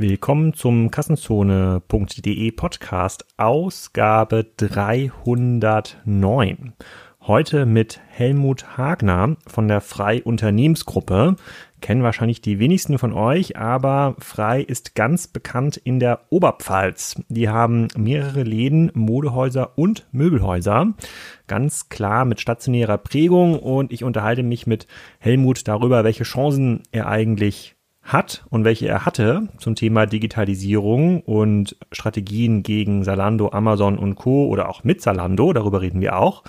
[0.00, 6.72] Willkommen zum Kassenzone.de Podcast, Ausgabe 309.
[7.20, 11.36] Heute mit Helmut Hagner von der Frei Unternehmensgruppe.
[11.82, 17.20] Kennen wahrscheinlich die wenigsten von euch, aber Frei ist ganz bekannt in der Oberpfalz.
[17.28, 20.94] Die haben mehrere Läden, Modehäuser und Möbelhäuser.
[21.46, 24.86] Ganz klar mit stationärer Prägung und ich unterhalte mich mit
[25.18, 31.76] Helmut darüber, welche Chancen er eigentlich hat und welche er hatte zum Thema Digitalisierung und
[31.92, 34.46] Strategien gegen Salando, Amazon und Co.
[34.46, 36.42] oder auch mit Salando, darüber reden wir auch.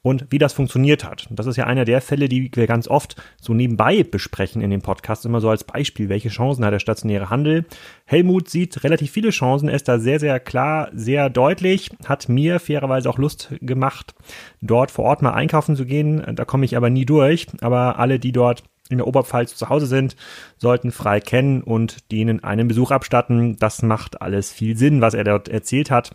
[0.00, 1.26] Und wie das funktioniert hat.
[1.28, 4.80] Das ist ja einer der Fälle, die wir ganz oft so nebenbei besprechen in dem
[4.80, 7.66] Podcast, immer so als Beispiel, welche Chancen hat der stationäre Handel.
[8.04, 13.10] Helmut sieht relativ viele Chancen, ist da sehr, sehr klar, sehr deutlich, hat mir fairerweise
[13.10, 14.14] auch Lust gemacht,
[14.60, 16.22] dort vor Ort mal einkaufen zu gehen.
[16.36, 17.48] Da komme ich aber nie durch.
[17.60, 20.16] Aber alle, die dort in der Oberpfalz zu Hause sind,
[20.56, 23.56] sollten frei kennen und denen einen Besuch abstatten.
[23.56, 26.14] Das macht alles viel Sinn, was er dort erzählt hat.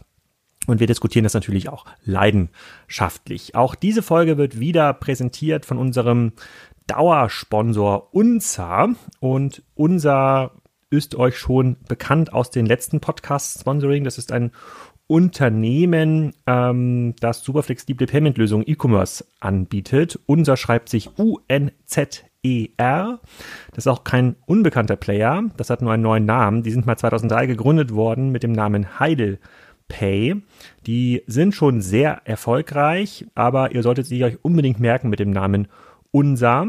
[0.66, 3.56] Und wir diskutieren das natürlich auch leidenschaftlich.
[3.56, 6.32] Auch diese Folge wird wieder präsentiert von unserem
[6.88, 8.90] Dauersponsor UNSA.
[9.20, 10.52] Und unser
[10.90, 14.04] ist euch schon bekannt aus den letzten Podcast-Sponsoring.
[14.04, 14.52] Das ist ein
[15.08, 20.20] Unternehmen, ähm, das super flexible Payment-Lösungen E-Commerce anbietet.
[20.28, 23.20] Unser schreibt sich UNZ ER.
[23.72, 25.44] Das ist auch kein unbekannter Player.
[25.58, 26.64] Das hat nur einen neuen Namen.
[26.64, 29.40] Die sind mal 2003 gegründet worden mit dem Namen Heidel
[29.88, 30.42] Pay.
[30.86, 35.68] Die sind schon sehr erfolgreich, aber ihr solltet sie euch unbedingt merken mit dem Namen
[36.12, 36.68] Unsa.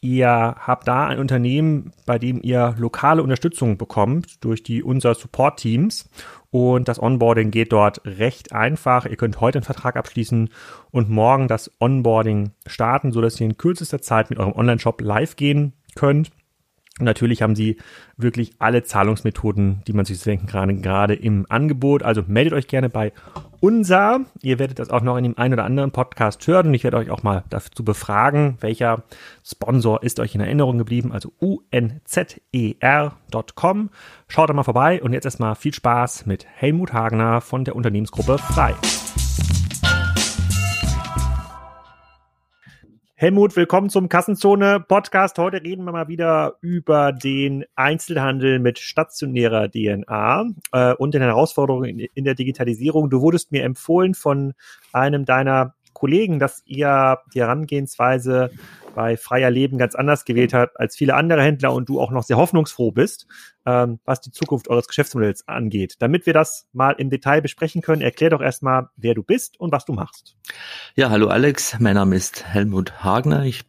[0.00, 5.60] Ihr habt da ein Unternehmen, bei dem ihr lokale Unterstützung bekommt durch die unser Support
[5.60, 6.10] Teams
[6.54, 9.06] und das Onboarding geht dort recht einfach.
[9.06, 10.50] Ihr könnt heute einen Vertrag abschließen
[10.92, 15.72] und morgen das Onboarding starten, sodass ihr in kürzester Zeit mit eurem Online-Shop live gehen
[15.96, 16.30] könnt.
[17.00, 17.78] Und natürlich haben sie
[18.16, 22.04] wirklich alle Zahlungsmethoden, die man sich denken kann, gerade im Angebot.
[22.04, 23.12] Also meldet euch gerne bei
[23.58, 24.20] unser.
[24.42, 26.98] Ihr werdet das auch noch in dem einen oder anderen Podcast hören und ich werde
[26.98, 29.02] euch auch mal dazu befragen, welcher
[29.44, 31.10] Sponsor ist euch in Erinnerung geblieben.
[31.10, 31.90] Also unzer.com.
[34.28, 38.38] Schaut da mal vorbei und jetzt erstmal viel Spaß mit Helmut Hagner von der Unternehmensgruppe
[38.38, 38.74] Frei.
[43.16, 45.38] Helmut, willkommen zum Kassenzone Podcast.
[45.38, 51.90] Heute reden wir mal wieder über den Einzelhandel mit stationärer DNA äh, und den Herausforderungen
[51.90, 53.10] in, in, der Digitalisierung.
[53.10, 54.54] Du wurdest mir empfohlen von
[54.92, 58.50] einem deiner Kollegen, dass ihr die Herangehensweise
[58.94, 62.22] bei Freier Leben ganz anders gewählt hat als viele andere Händler und du auch noch
[62.22, 63.26] sehr hoffnungsfroh bist,
[63.66, 65.96] ähm, was die Zukunft eures Geschäftsmodells angeht.
[65.98, 69.72] Damit wir das mal im Detail besprechen können, erklär doch erstmal, wer du bist und
[69.72, 70.36] was du machst.
[70.94, 73.44] Ja, hallo Alex, mein Name ist Helmut Hagner.
[73.44, 73.64] Ich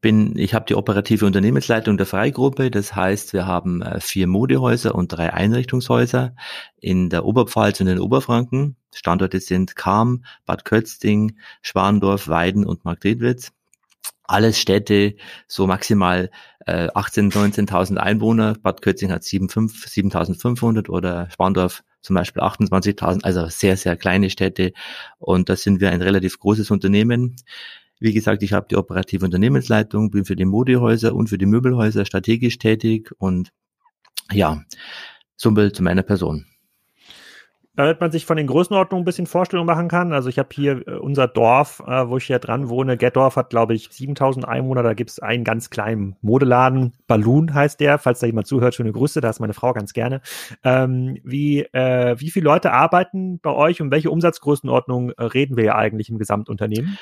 [0.00, 2.70] bin, ich habe die operative Unternehmensleitung der Freigruppe.
[2.70, 6.34] Das heißt, wir haben äh, vier Modehäuser und drei Einrichtungshäuser
[6.80, 8.76] in der Oberpfalz und in Oberfranken.
[8.94, 13.52] Standorte sind Kam, Bad Kötzting, Schwandorf, Weiden und Margretwitz
[14.24, 15.16] alles Städte,
[15.46, 16.30] so maximal
[16.66, 18.54] äh, 18.000, 19.000 Einwohner.
[18.54, 24.72] Bad Kötzing hat 7.500 oder Spandorf zum Beispiel 28.000, also sehr, sehr kleine Städte.
[25.18, 27.36] Und da sind wir ein relativ großes Unternehmen.
[28.00, 32.04] Wie gesagt, ich habe die operative Unternehmensleitung, bin für die Modehäuser und für die Möbelhäuser
[32.04, 33.52] strategisch tätig und
[34.32, 34.62] ja,
[35.36, 36.46] so viel zu meiner Person
[37.76, 40.12] damit man sich von den Größenordnungen ein bisschen Vorstellung machen kann.
[40.12, 42.96] Also ich habe hier äh, unser Dorf, äh, wo ich hier dran wohne.
[42.96, 44.82] Gettorf hat, glaube ich, 7000 Einwohner.
[44.82, 46.92] Da gibt es einen ganz kleinen Modeladen.
[47.06, 47.98] Balloon heißt der.
[47.98, 49.20] Falls da jemand zuhört, schöne Grüße.
[49.20, 50.20] Da ist meine Frau ganz gerne.
[50.62, 55.64] Ähm, wie, äh, wie viele Leute arbeiten bei euch und welche Umsatzgrößenordnung äh, reden wir
[55.64, 56.96] ja eigentlich im Gesamtunternehmen?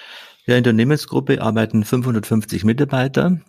[0.47, 3.41] Ja, in der Unternehmensgruppe arbeiten 550 Mitarbeiter.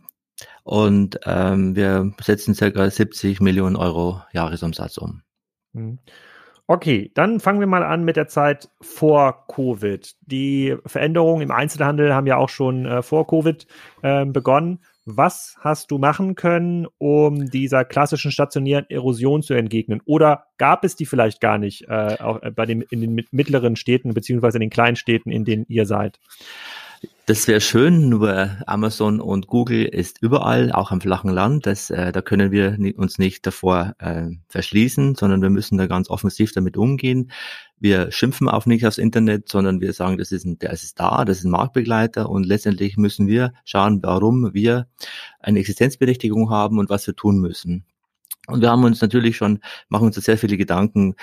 [0.63, 5.21] Und ähm, wir setzen circa 70 Millionen Euro Jahresumsatz um.
[5.73, 5.99] Mhm.
[6.65, 10.15] Okay, dann fangen wir mal an mit der Zeit vor Covid.
[10.21, 13.67] Die Veränderungen im Einzelhandel haben ja auch schon äh, vor Covid
[14.01, 14.79] äh, begonnen.
[15.05, 20.01] Was hast du machen können, um dieser klassischen stationären Erosion zu entgegnen?
[20.05, 23.75] Oder gab es die vielleicht gar nicht äh, auch äh, bei den, in den mittleren
[23.75, 26.21] Städten beziehungsweise in den kleinen Städten, in denen ihr seid?
[27.25, 31.65] Das wäre schön, nur Amazon und Google ist überall, auch am flachen Land.
[31.65, 36.09] Das, äh, da können wir uns nicht davor äh, verschließen, sondern wir müssen da ganz
[36.09, 37.31] offensiv damit umgehen.
[37.79, 41.23] Wir schimpfen auch nicht aufs Internet, sondern wir sagen, das ist ein, der ist da,
[41.23, 44.87] das ist ein Marktbegleiter und letztendlich müssen wir schauen, warum wir
[45.39, 47.85] eine Existenzberechtigung haben und was wir tun müssen.
[48.47, 51.15] Und wir haben uns natürlich schon, machen uns da sehr viele Gedanken,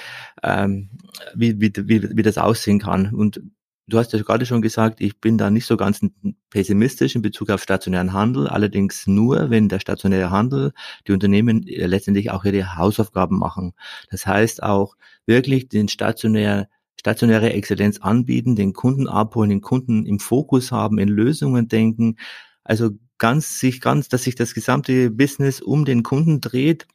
[0.43, 0.89] ähm,
[1.35, 3.15] wie, wie, wie, wie das aussehen kann.
[3.15, 3.43] Und
[3.91, 6.01] du hast ja gerade schon gesagt, ich bin da nicht so ganz
[6.49, 10.73] pessimistisch in Bezug auf stationären Handel, allerdings nur, wenn der stationäre Handel,
[11.07, 13.73] die Unternehmen äh, letztendlich auch ihre Hausaufgaben machen.
[14.11, 14.97] Das heißt auch
[15.27, 21.09] wirklich den stationär stationäre Exzellenz anbieten, den Kunden abholen, den Kunden im Fokus haben, in
[21.09, 22.17] Lösungen denken,
[22.63, 26.87] also ganz sich ganz, dass sich das gesamte Business um den Kunden dreht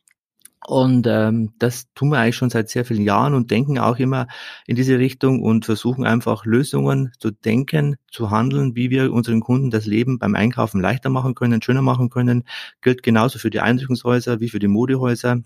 [0.67, 4.27] und ähm, das tun wir eigentlich schon seit sehr vielen Jahren und denken auch immer
[4.65, 9.69] in diese Richtung und versuchen einfach Lösungen zu denken, zu handeln, wie wir unseren Kunden
[9.69, 12.45] das Leben beim Einkaufen leichter machen können, schöner machen können.
[12.81, 15.41] Gilt genauso für die Einrichtungshäuser wie für die Modehäuser.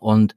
[0.00, 0.34] Und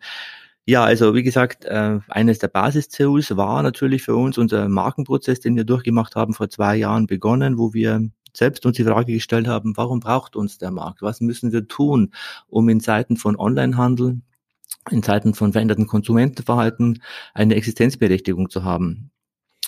[0.65, 5.55] ja, also wie gesagt, äh, eines der Basis-CUs war natürlich für uns unser Markenprozess, den
[5.55, 9.77] wir durchgemacht haben, vor zwei Jahren begonnen, wo wir selbst uns die Frage gestellt haben,
[9.77, 11.01] warum braucht uns der Markt?
[11.01, 12.13] Was müssen wir tun,
[12.47, 14.21] um in Zeiten von Onlinehandel,
[14.89, 17.01] in Zeiten von veränderten Konsumentenverhalten
[17.33, 19.11] eine Existenzberechtigung zu haben?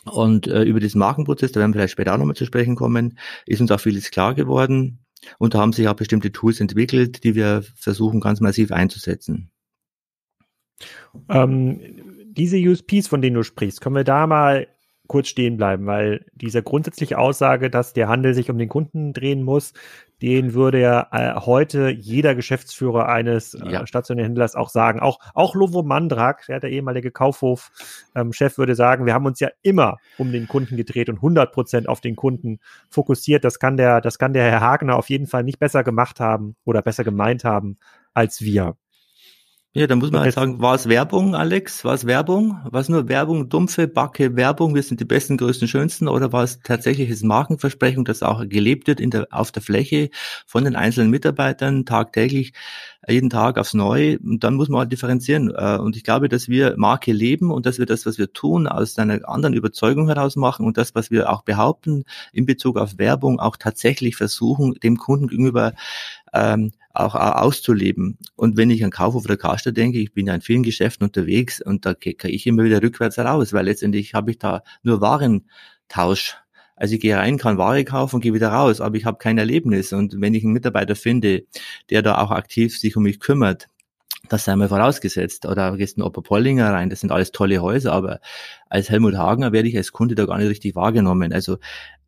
[0.06, 3.18] Und äh, über diesen Markenprozess, da werden wir vielleicht später auch nochmal zu sprechen kommen,
[3.46, 5.00] ist uns auch vieles klar geworden.
[5.40, 9.50] Und da haben sich auch bestimmte Tools entwickelt, die wir versuchen ganz massiv einzusetzen.
[11.30, 11.80] Ähm,
[12.26, 14.68] diese USPs, von denen du sprichst, können wir da mal
[15.08, 19.44] kurz stehen bleiben, weil diese grundsätzliche Aussage, dass der Handel sich um den Kunden drehen
[19.44, 19.74] muss,
[20.22, 23.88] den würde ja äh, heute jeder Geschäftsführer eines äh, ja.
[23.88, 25.00] stationären Händlers auch sagen.
[25.00, 29.50] Auch, auch Lovo Mandrak, der, der ehemalige Kaufhof-Chef, ähm, würde sagen, wir haben uns ja
[29.62, 32.60] immer um den Kunden gedreht und 100 Prozent auf den Kunden
[32.90, 33.44] fokussiert.
[33.44, 36.56] Das kann der, das kann der Herr Hagner auf jeden Fall nicht besser gemacht haben
[36.64, 37.76] oder besser gemeint haben
[38.14, 38.78] als wir.
[39.78, 41.84] Ja, dann muss man halt sagen, war es Werbung, Alex?
[41.84, 42.62] War es Werbung?
[42.64, 46.08] War es nur Werbung, dumpfe Backe Werbung, wir sind die besten, größten, schönsten?
[46.08, 50.12] Oder war es tatsächliches Markenversprechen, das auch gelebt wird in der, auf der Fläche
[50.46, 52.54] von den einzelnen Mitarbeitern tagtäglich,
[53.06, 54.18] jeden Tag aufs Neue?
[54.20, 55.54] Und dann muss man halt differenzieren.
[55.54, 58.68] Äh, und ich glaube, dass wir Marke leben und dass wir das, was wir tun,
[58.68, 62.98] aus einer anderen Überzeugung heraus machen und das, was wir auch behaupten in Bezug auf
[62.98, 65.74] Werbung, auch tatsächlich versuchen, dem Kunden gegenüber
[66.34, 68.18] ähm, auch, auszuleben.
[68.36, 71.62] Und wenn ich an Kaufhof oder Karstadt denke, ich bin ja in vielen Geschäften unterwegs
[71.62, 76.38] und da gehe ich immer wieder rückwärts raus, weil letztendlich habe ich da nur Warentausch.
[76.76, 79.38] Also ich gehe rein, kann Ware kaufen und gehe wieder raus, aber ich habe kein
[79.38, 79.94] Erlebnis.
[79.94, 81.46] Und wenn ich einen Mitarbeiter finde,
[81.90, 83.68] der da auch aktiv sich um mich kümmert,
[84.30, 85.46] das sei mal vorausgesetzt.
[85.46, 88.20] Oder gehst in Opa Pollinger rein, das sind alles tolle Häuser, aber
[88.70, 91.34] als Helmut Hagener werde ich als Kunde da gar nicht richtig wahrgenommen.
[91.34, 91.58] Also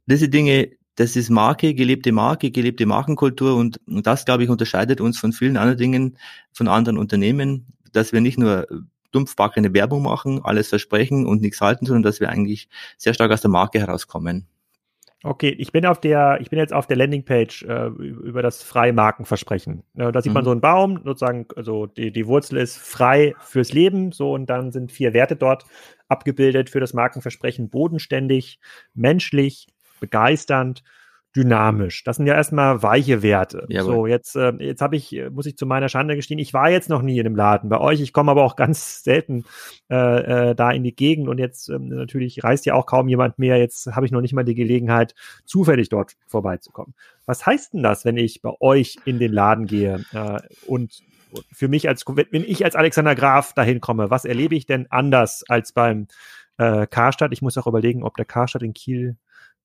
[0.06, 5.19] diese Dinge, das ist Marke, gelebte Marke, gelebte Markenkultur und das, glaube ich, unterscheidet uns
[5.19, 6.17] von vielen anderen Dingen,
[6.51, 8.67] von anderen Unternehmen, dass wir nicht nur
[9.11, 12.67] dumpfbackene Werbung machen, alles versprechen und nichts halten, sondern dass wir eigentlich
[12.97, 14.47] sehr stark aus der Marke herauskommen.
[15.23, 19.83] Okay, ich bin auf der, ich bin jetzt auf der Landingpage äh, über das Freimarkenversprechen.
[19.97, 20.35] Äh, da sieht mhm.
[20.35, 24.47] man so einen Baum, sozusagen, also die, die Wurzel ist frei fürs Leben, so und
[24.47, 25.65] dann sind vier Werte dort
[26.07, 28.59] abgebildet für das Markenversprechen: bodenständig,
[28.93, 29.67] menschlich,
[29.99, 30.83] begeisternd,
[31.38, 32.03] dynamisch.
[32.03, 33.65] Das sind ja erstmal weiche Werte.
[33.69, 33.94] Jawohl.
[33.94, 36.89] So, jetzt, äh, jetzt habe ich, muss ich zu meiner Schande gestehen, ich war jetzt
[36.89, 38.01] noch nie in einem Laden bei euch.
[38.01, 39.45] Ich komme aber auch ganz selten
[39.89, 43.38] äh, äh, da in die Gegend und jetzt ähm, natürlich reist ja auch kaum jemand
[43.38, 43.57] mehr.
[43.57, 45.13] Jetzt habe ich noch nicht mal die Gelegenheit,
[45.45, 46.95] zufällig dort vorbeizukommen.
[47.25, 51.03] Was heißt denn das, wenn ich bei euch in den Laden gehe äh, und
[51.51, 55.43] für mich als, wenn ich als Alexander Graf dahin komme, was erlebe ich denn anders
[55.47, 56.07] als beim
[56.57, 57.33] äh, Karstadt?
[57.33, 59.17] Ich muss auch überlegen, ob der Karstadt in Kiel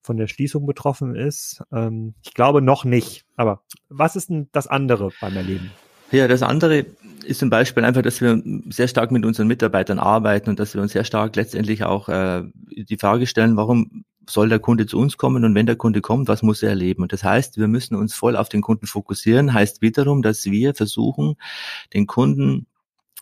[0.02, 1.62] von der Schließung betroffen ist.
[1.72, 3.24] Ähm, ich glaube noch nicht.
[3.36, 5.70] Aber was ist denn das andere beim Erleben?
[6.10, 6.84] Ja, das andere
[7.24, 10.82] ist zum Beispiel einfach, dass wir sehr stark mit unseren Mitarbeitern arbeiten und dass wir
[10.82, 15.16] uns sehr stark letztendlich auch äh, die Frage stellen, warum soll der Kunde zu uns
[15.16, 17.02] kommen und wenn der Kunde kommt, was muss er erleben?
[17.02, 20.74] Und das heißt, wir müssen uns voll auf den Kunden fokussieren, heißt wiederum, dass wir
[20.74, 21.36] versuchen,
[21.94, 22.66] den Kunden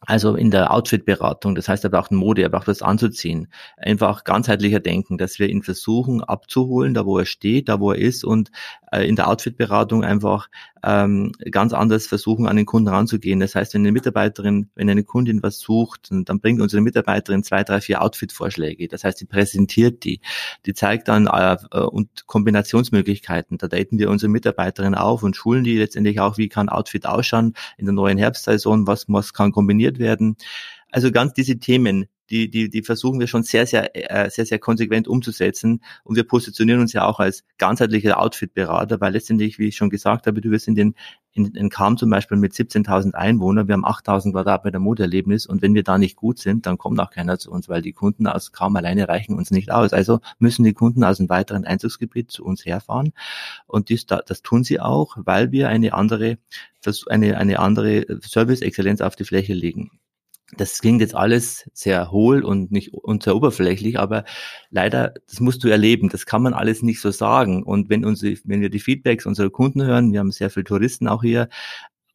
[0.07, 3.49] also in der Outfit-Beratung, das heißt, er braucht Mode, er braucht was anzuziehen.
[3.77, 7.99] Einfach ganzheitlicher denken, dass wir ihn versuchen abzuholen, da wo er steht, da wo er
[7.99, 8.51] ist und
[8.93, 10.49] äh, in der Outfit-Beratung einfach
[10.85, 13.41] ähm, ganz anders versuchen, an den Kunden ranzugehen.
[13.41, 17.65] Das heißt, wenn eine Mitarbeiterin, wenn eine Kundin was sucht, dann bringt unsere Mitarbeiterin zwei,
[17.65, 18.89] drei, vier Outfit-Vorschläge.
[18.89, 20.21] Das heißt, sie präsentiert die,
[20.67, 23.59] die zeigt dann äh, äh, und Kombinationsmöglichkeiten.
[23.59, 27.55] Da daten wir unsere Mitarbeiterin auf und schulen die letztendlich auch, wie kann Outfit ausschauen
[27.77, 30.37] in der neuen Herbstsaison, was, was kann kombiniert werden.
[30.91, 34.59] Also ganz diese Themen, die, die, die versuchen wir schon sehr, sehr, äh, sehr, sehr
[34.59, 35.83] konsequent umzusetzen.
[36.05, 40.27] Und wir positionieren uns ja auch als ganzheitlicher Outfit-Berater, weil letztendlich, wie ich schon gesagt
[40.27, 40.95] habe, du wirst in den
[41.33, 45.75] in, in Kam zum Beispiel mit 17.000 Einwohnern, wir haben 8.000 Quadratmeter Modeerlebnis und wenn
[45.75, 48.51] wir da nicht gut sind, dann kommt auch keiner zu uns, weil die Kunden aus
[48.51, 49.93] Kam alleine reichen uns nicht aus.
[49.93, 53.13] Also müssen die Kunden aus einem weiteren Einzugsgebiet zu uns herfahren
[53.67, 56.39] und dies, das tun sie auch, weil wir eine andere,
[57.09, 60.01] eine, eine andere Service-Exzellenz auf die Fläche legen.
[60.57, 64.25] Das klingt jetzt alles sehr hohl und nicht und sehr oberflächlich, aber
[64.71, 66.09] leider, das musst du erleben.
[66.09, 67.63] Das kann man alles nicht so sagen.
[67.63, 71.09] Und wenn unsere, wenn wir die Feedbacks unserer Kunden hören, wir haben sehr viele Touristen
[71.09, 71.49] auch hier,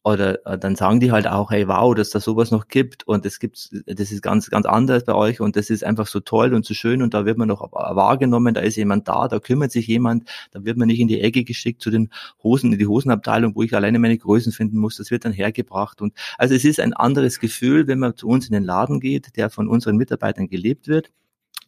[0.06, 3.26] oder äh, dann sagen die halt auch, hey, wow, dass da sowas noch gibt und
[3.26, 6.54] es gibt, das ist ganz, ganz anders bei euch und das ist einfach so toll
[6.54, 9.72] und so schön und da wird man noch wahrgenommen, da ist jemand da, da kümmert
[9.72, 12.10] sich jemand, da wird man nicht in die Ecke geschickt zu den
[12.40, 16.00] Hosen, in die Hosenabteilung, wo ich alleine meine Größen finden muss, das wird dann hergebracht
[16.00, 19.36] und also es ist ein anderes Gefühl, wenn man zu uns in den Laden geht,
[19.36, 21.10] der von unseren Mitarbeitern gelebt wird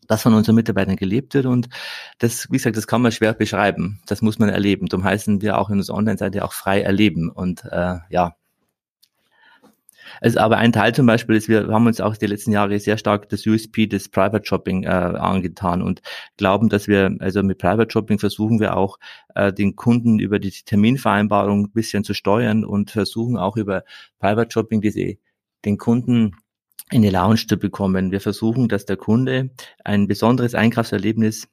[0.08, 1.46] das von unseren Mitarbeitern gelebt wird.
[1.46, 1.68] Und
[2.18, 4.00] das, wie gesagt, das kann man schwer beschreiben.
[4.06, 4.86] Das muss man erleben.
[4.86, 7.30] Darum heißen wir auch in unserer Online-Seite auch frei erleben.
[7.30, 8.34] Und äh, ja.
[10.22, 12.96] Also, aber ein Teil zum Beispiel ist, wir haben uns auch die letzten Jahre sehr
[12.96, 16.00] stark das USP des Private Shopping äh, angetan und
[16.38, 18.98] glauben, dass wir, also mit Private Shopping versuchen wir auch,
[19.34, 23.84] äh, den Kunden über die Terminvereinbarung ein bisschen zu steuern und versuchen auch über
[24.18, 25.18] Private Shopping diese,
[25.66, 26.34] den Kunden
[26.90, 28.10] in die Lounge zu bekommen.
[28.10, 29.50] Wir versuchen, dass der Kunde
[29.84, 31.48] ein besonderes Einkaufserlebnis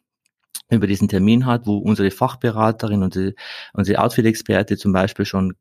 [0.70, 3.34] über diesen Termin hat, wo unsere Fachberaterin, unsere,
[3.74, 5.56] unsere Outfit-Experte zum Beispiel schon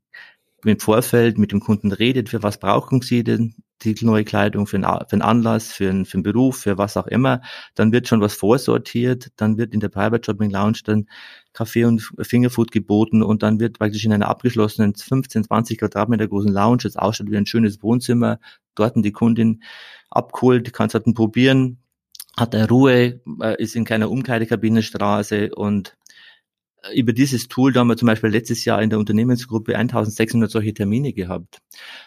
[0.64, 4.76] im Vorfeld mit dem Kunden redet, für was brauchen sie denn die neue Kleidung, für
[4.76, 7.42] einen, für einen Anlass, für einen, für einen Beruf, für was auch immer.
[7.74, 11.06] Dann wird schon was vorsortiert, dann wird in der Private Shopping Lounge dann
[11.54, 16.52] Kaffee und Fingerfood geboten und dann wird praktisch in einer abgeschlossenen 15, 20 Quadratmeter großen
[16.52, 18.40] Lounge, das ausschaut wie ein schönes Wohnzimmer,
[18.74, 19.62] dort die Kundin
[20.10, 21.78] abgeholt, kann es halt probieren,
[22.36, 25.96] hat er Ruhe, äh, ist in keiner Umkleidekabinenstraße und
[26.82, 30.50] äh, über dieses Tool, da haben wir zum Beispiel letztes Jahr in der Unternehmensgruppe 1600
[30.50, 31.58] solche Termine gehabt.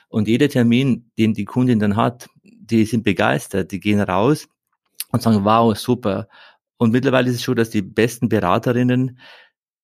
[0.09, 4.49] Und jeder Termin, den die Kundin dann hat, die sind begeistert, die gehen raus
[5.11, 6.27] und sagen, wow, super.
[6.77, 9.19] Und mittlerweile ist es so, dass die besten Beraterinnen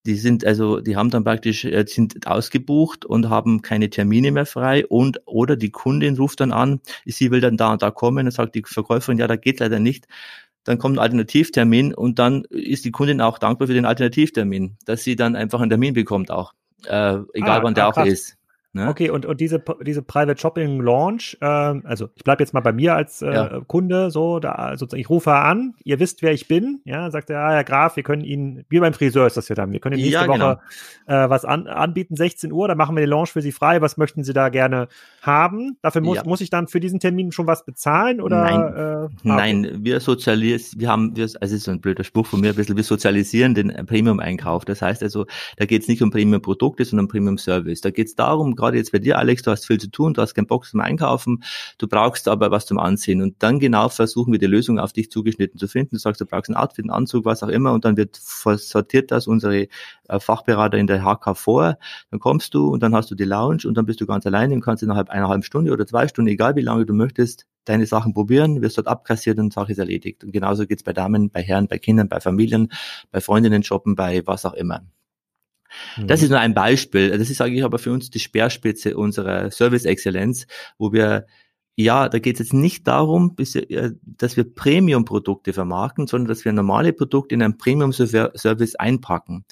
[0.06, 4.46] die sind also, die haben dann praktisch, äh, sind ausgebucht und haben keine Termine mehr
[4.46, 8.26] frei und oder die Kundin ruft dann an, sie will dann da und da kommen
[8.26, 10.08] und sagt die Verkäuferin, ja, da geht leider nicht.
[10.66, 15.04] Dann kommt ein Alternativtermin und dann ist die Kundin auch dankbar für den Alternativtermin, dass
[15.04, 16.54] sie dann einfach einen Termin bekommt auch,
[16.86, 18.38] äh, egal ah, wann der ah, auch ist.
[18.74, 18.90] Ne?
[18.90, 22.74] Okay, und, und diese, diese Private Shopping Launch, ähm, also ich bleibe jetzt mal bei
[22.74, 23.62] mir als äh, ja.
[23.68, 27.40] Kunde, so, da sozusagen, ich rufe an, ihr wisst, wer ich bin, ja, sagt er,
[27.40, 29.98] ah, Herr Graf, wir können Ihnen, wie beim Friseur ist das ja dann, wir können
[29.98, 30.52] Ihnen nächste ja, genau.
[30.52, 30.60] Woche
[31.06, 33.98] äh, was an, anbieten, 16 Uhr, dann machen wir die Launch für Sie frei, was
[33.98, 34.88] möchten Sie da gerne
[35.22, 35.78] haben?
[35.82, 36.24] Dafür muss, ja.
[36.26, 38.42] muss ich dann für diesen Termin schon was bezahlen oder?
[38.44, 42.42] Nein, äh, Nein wir sozialisieren, wir haben, wir, also ist so ein blöder Spruch von
[42.42, 44.66] mir ein bisschen, wir sozialisieren den Premium-Einkauf.
[44.66, 45.26] Das heißt also,
[45.58, 47.82] da geht es nicht um Premium-Produkte, sondern um Premium-Service.
[47.82, 50.22] Da geht es darum, gerade jetzt bei dir, Alex, du hast viel zu tun, du
[50.22, 51.44] hast keinen Bock zum Einkaufen,
[51.78, 53.22] du brauchst aber was zum Anziehen.
[53.22, 55.96] Und dann genau versuchen wir die Lösung auf dich zugeschnitten zu finden.
[55.96, 59.12] Du sagst, du brauchst ein Outfit, einen Anzug, was auch immer, und dann wird sortiert
[59.12, 59.68] das unsere
[60.08, 61.78] äh, Fachberater in der HK vor.
[62.12, 64.54] Dann kommst du und dann hast du die Lounge und dann bist du ganz alleine
[64.54, 67.86] und kannst innerhalb einer halben Stunde oder zwei Stunden, egal wie lange du möchtest, deine
[67.86, 70.24] Sachen probieren, wirst dort abkassiert und Sache ist erledigt.
[70.24, 72.72] Und genauso geht's bei Damen, bei Herren, bei Kindern, bei Familien,
[73.12, 74.84] bei Freundinnen shoppen, bei was auch immer.
[76.06, 76.26] Das mhm.
[76.26, 77.18] ist nur ein Beispiel.
[77.18, 81.26] Das ist, sage ich, aber für uns die Speerspitze unserer Service-Exzellenz, wo wir
[81.76, 86.54] ja, da geht es jetzt nicht darum, äh, dass wir Premium-Produkte vermarkten, sondern dass wir
[86.54, 89.46] normale Produkte in einen Premium-Service einpacken.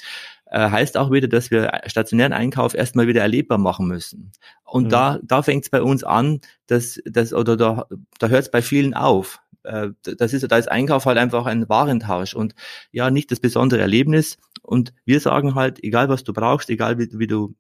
[0.46, 4.32] Äh, heißt auch wieder, dass wir stationären Einkauf erstmal wieder erlebbar machen müssen.
[4.64, 4.90] Und mhm.
[4.90, 7.86] da, da fängt es bei uns an, dass, dass oder da,
[8.20, 9.42] da hört es bei vielen auf.
[9.64, 12.54] Äh, das ist, da ist Einkauf halt einfach ein Warentausch und
[12.92, 14.38] ja, nicht das besondere Erlebnis.
[14.72, 17.56] Und wir sagen halt, egal was du brauchst, egal wie, wie du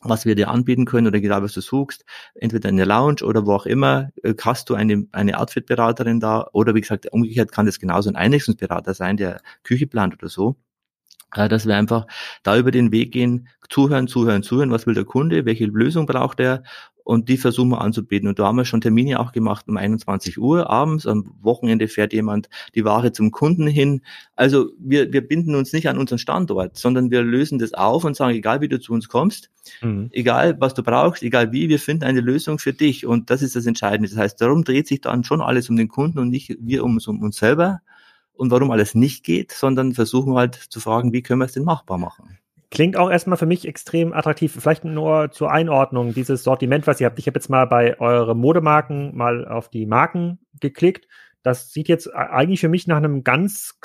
[0.00, 3.46] was wir dir anbieten können oder egal was du suchst, entweder in der Lounge oder
[3.46, 7.66] wo auch immer, äh, hast du eine, eine Outfit-Beraterin da oder wie gesagt, umgekehrt kann
[7.66, 10.56] das genauso ein Einrichtungsberater sein, der Küche plant oder so.
[11.34, 12.06] Äh, dass wir einfach
[12.42, 16.40] da über den Weg gehen, zuhören, zuhören, zuhören, was will der Kunde, welche Lösung braucht
[16.40, 16.62] er
[17.08, 18.28] und die versuchen wir anzubieten.
[18.28, 21.06] Und da haben wir schon Termine auch gemacht um 21 Uhr abends.
[21.06, 24.02] Am Wochenende fährt jemand die Ware zum Kunden hin.
[24.36, 28.14] Also wir, wir binden uns nicht an unseren Standort, sondern wir lösen das auf und
[28.14, 30.10] sagen, egal wie du zu uns kommst, mhm.
[30.12, 33.06] egal was du brauchst, egal wie, wir finden eine Lösung für dich.
[33.06, 34.10] Und das ist das Entscheidende.
[34.10, 36.98] Das heißt, darum dreht sich dann schon alles um den Kunden und nicht wir um,
[37.06, 37.80] um uns selber
[38.38, 41.64] und warum alles nicht geht, sondern versuchen halt zu fragen, wie können wir es denn
[41.64, 42.38] machbar machen.
[42.70, 44.56] Klingt auch erstmal für mich extrem attraktiv.
[44.60, 47.18] Vielleicht nur zur Einordnung, dieses Sortiment, was ihr habt.
[47.18, 51.08] Ich habe jetzt mal bei euren Modemarken mal auf die Marken geklickt.
[51.42, 53.78] Das sieht jetzt eigentlich für mich nach einem ganz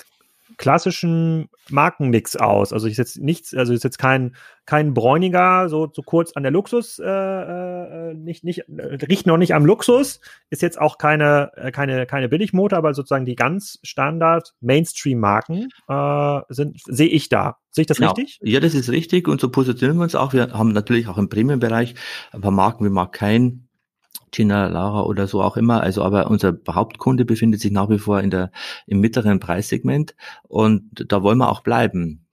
[0.57, 2.73] klassischen Markenmix aus.
[2.73, 6.43] Also ist jetzt nichts, also ist jetzt kein, kein Bräuniger, so zu so kurz an
[6.43, 10.19] der Luxus, äh, äh, nicht, nicht, äh, riecht noch nicht am Luxus,
[10.49, 16.39] ist jetzt auch keine, äh, keine, keine Billigmotor, aber sozusagen die ganz Standard Mainstream-Marken äh,
[16.49, 17.57] sind, sehe ich da.
[17.71, 18.13] Sehe ich das genau.
[18.13, 18.39] richtig?
[18.43, 20.33] Ja, das ist richtig und so positionieren wir uns auch.
[20.33, 21.95] Wir haben natürlich auch im Premium-Bereich
[22.31, 23.67] ein paar Marken wie Mark Kain,
[24.31, 25.81] Gina, Lara oder so auch immer.
[25.81, 28.51] Also aber unser Hauptkunde befindet sich nach wie vor in der,
[28.87, 32.25] im mittleren Preissegment und da wollen wir auch bleiben.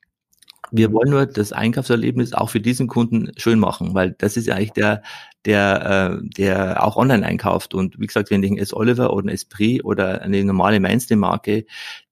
[0.72, 4.54] Wir wollen nur das Einkaufserlebnis auch für diesen Kunden schön machen, weil das ist ja
[4.54, 5.02] eigentlich der,
[5.44, 7.74] der, äh, der auch online einkauft.
[7.74, 8.72] Und wie gesagt, wenn ich ein S.
[8.72, 11.64] Oliver oder ein Esprit oder eine normale Mainstream-Marke,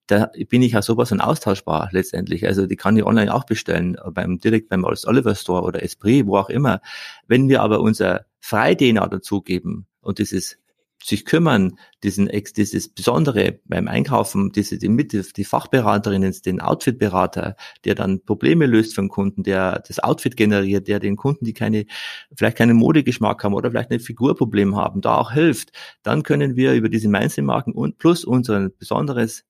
[0.09, 2.47] da bin ich ja sowas von austauschbar letztendlich.
[2.47, 6.39] Also die kann ich online auch bestellen, beim direkt beim Oliver Store oder Esprit, wo
[6.39, 6.81] auch immer.
[7.27, 10.59] Wenn wir aber unser Freidena dazugeben und dieses
[11.03, 17.95] sich kümmern, diesen dieses Besondere beim Einkaufen, diese die, Mitte, die Fachberaterinnen, den Outfit-Berater, der
[17.95, 21.87] dann Probleme löst den Kunden, der das Outfit generiert, der den Kunden, die keine,
[22.35, 25.71] vielleicht keinen Modegeschmack haben oder vielleicht ein Figurproblem haben, da auch hilft,
[26.03, 29.45] dann können wir über diese Mainstream-Marken und plus unser besonderes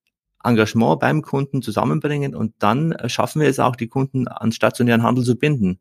[0.44, 5.24] Engagement beim Kunden zusammenbringen und dann schaffen wir es auch, die Kunden an stationären Handel
[5.24, 5.80] zu binden.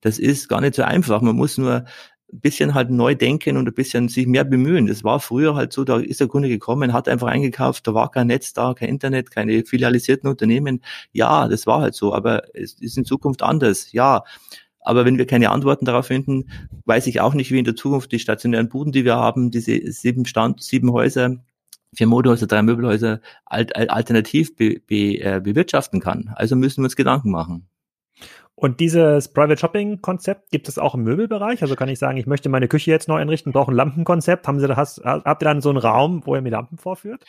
[0.00, 1.22] Das ist gar nicht so einfach.
[1.22, 1.84] Man muss nur
[2.36, 4.86] ein bisschen halt neu denken und ein bisschen sich mehr bemühen.
[4.86, 8.10] Das war früher halt so, da ist der Kunde gekommen, hat einfach eingekauft, da war
[8.10, 10.82] kein Netz da, kein Internet, keine filialisierten Unternehmen.
[11.12, 13.92] Ja, das war halt so, aber es ist in Zukunft anders.
[13.92, 14.22] Ja,
[14.80, 16.44] aber wenn wir keine Antworten darauf finden,
[16.84, 19.80] weiß ich auch nicht, wie in der Zukunft die stationären Buden, die wir haben, diese
[19.90, 21.36] sieben Stand, sieben Häuser,
[21.94, 26.30] vier Modehäuser, drei Möbelhäuser alt, alternativ be, be, äh, bewirtschaften kann.
[26.36, 27.66] Also müssen wir uns Gedanken machen.
[28.58, 31.60] Und dieses Private Shopping Konzept gibt es auch im Möbelbereich.
[31.60, 34.48] Also kann ich sagen, ich möchte meine Küche jetzt neu einrichten, brauche ein Lampenkonzept.
[34.48, 37.22] Haben Sie da, hast, habt ihr dann so einen Raum, wo ihr mir Lampen vorführt?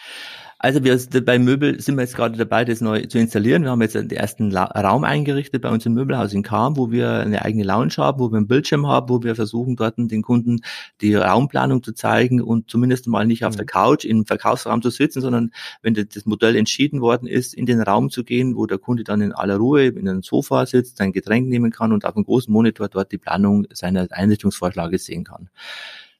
[0.59, 3.61] Also wir bei Möbel sind wir jetzt gerade dabei, das neu zu installieren.
[3.61, 6.89] Wir haben jetzt den ersten La Raum eingerichtet bei uns im Möbelhaus in Kam, wo
[6.89, 10.23] wir eine eigene Lounge haben, wo wir einen Bildschirm haben, wo wir versuchen, dort den
[10.23, 10.61] Kunden
[11.01, 13.57] die Raumplanung zu zeigen und zumindest mal nicht auf mhm.
[13.57, 15.51] der Couch im Verkaufsraum zu sitzen, sondern
[15.83, 19.21] wenn das Modell entschieden worden ist, in den Raum zu gehen, wo der Kunde dann
[19.21, 22.51] in aller Ruhe in einem Sofa sitzt, sein Getränk nehmen kann und auf einem großen
[22.51, 25.49] Monitor dort die Planung seiner Einrichtungsvorschläge sehen kann.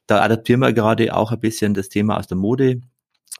[0.06, 2.80] Da adaptieren wir gerade auch ein bisschen das Thema aus der Mode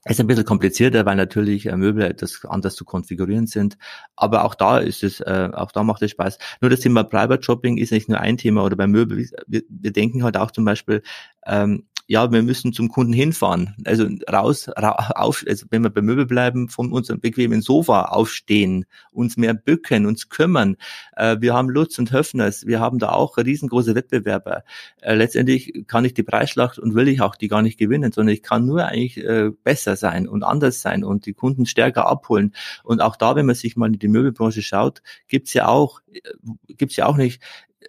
[0.04, 3.76] ist ein bisschen komplizierter, weil natürlich äh, Möbel etwas anders zu konfigurieren sind.
[4.16, 6.38] Aber auch da ist es, äh, auch da macht es Spaß.
[6.60, 9.28] Nur das Thema Private Shopping ist nicht nur ein Thema oder bei Möbel.
[9.46, 11.02] Wir, wir denken halt auch zum Beispiel,
[11.46, 13.76] ähm, ja, wir müssen zum Kunden hinfahren.
[13.84, 18.86] Also raus, ra auf, also wenn wir bei Möbel bleiben, von unserem bequemen Sofa aufstehen,
[19.10, 20.76] uns mehr bücken, uns kümmern.
[21.16, 24.64] Äh, wir haben Lutz und Höfners, wir haben da auch riesengroße Wettbewerber.
[25.02, 28.32] Äh, letztendlich kann ich die Preisschlacht und will ich auch die gar nicht gewinnen, sondern
[28.32, 32.54] ich kann nur eigentlich äh, besser sein und anders sein und die Kunden stärker abholen.
[32.84, 36.20] Und auch da, wenn man sich mal in die Möbelbranche schaut, gibt's ja auch, äh,
[36.68, 37.42] gibt's ja auch nicht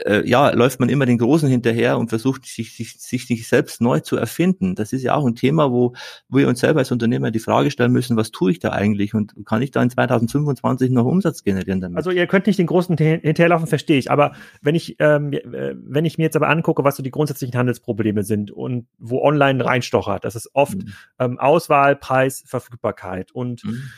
[0.06, 3.82] äh, ja, läuft man immer den Großen hinterher und versucht sich, sich, sich, sich selbst
[3.82, 4.76] neu zu erfinden.
[4.76, 5.94] Das ist ja auch ein Thema, wo,
[6.28, 9.14] wo wir uns selber als Unternehmer die Frage stellen müssen, was tue ich da eigentlich
[9.14, 11.98] und kann ich da in 2025 noch Umsatz generieren damit?
[11.98, 14.12] Also ihr könnt nicht den Großen hinterherlaufen, verstehe ich.
[14.12, 17.58] Aber wenn ich, ähm, äh, wenn ich mir jetzt aber angucke, was so die grundsätzlichen
[17.58, 20.94] Handelsprobleme sind und wo online reinstochert, das ist oft mhm.
[21.20, 23.90] ähm, Auswahl, Preis, Verfügbarkeit und mhm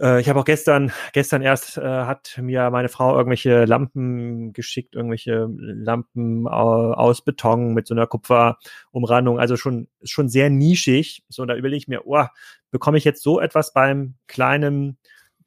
[0.00, 4.94] äh, ich habe auch gestern, gestern erst äh, hat mir meine Frau irgendwelche Lampen geschickt,
[4.94, 11.24] irgendwelche Lampen aus Beton mit so einer Kupferumrandung, also schon, schon sehr nischig.
[11.28, 12.24] So, da überlege ich mir, oh,
[12.70, 14.98] bekomme ich jetzt so etwas beim kleinen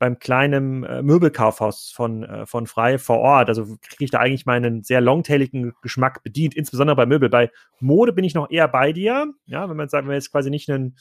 [0.02, 3.50] beim kleinen äh, Möbelkaufhaus von, äh, von Frei vor Ort.
[3.50, 7.30] Also kriege ich da eigentlich meinen sehr longtailigen Geschmack bedient, insbesondere bei Möbel.
[7.30, 9.32] Bei Mode bin ich noch eher bei dir.
[9.46, 10.98] Ja, wenn man sagt, wenn man jetzt quasi nicht einen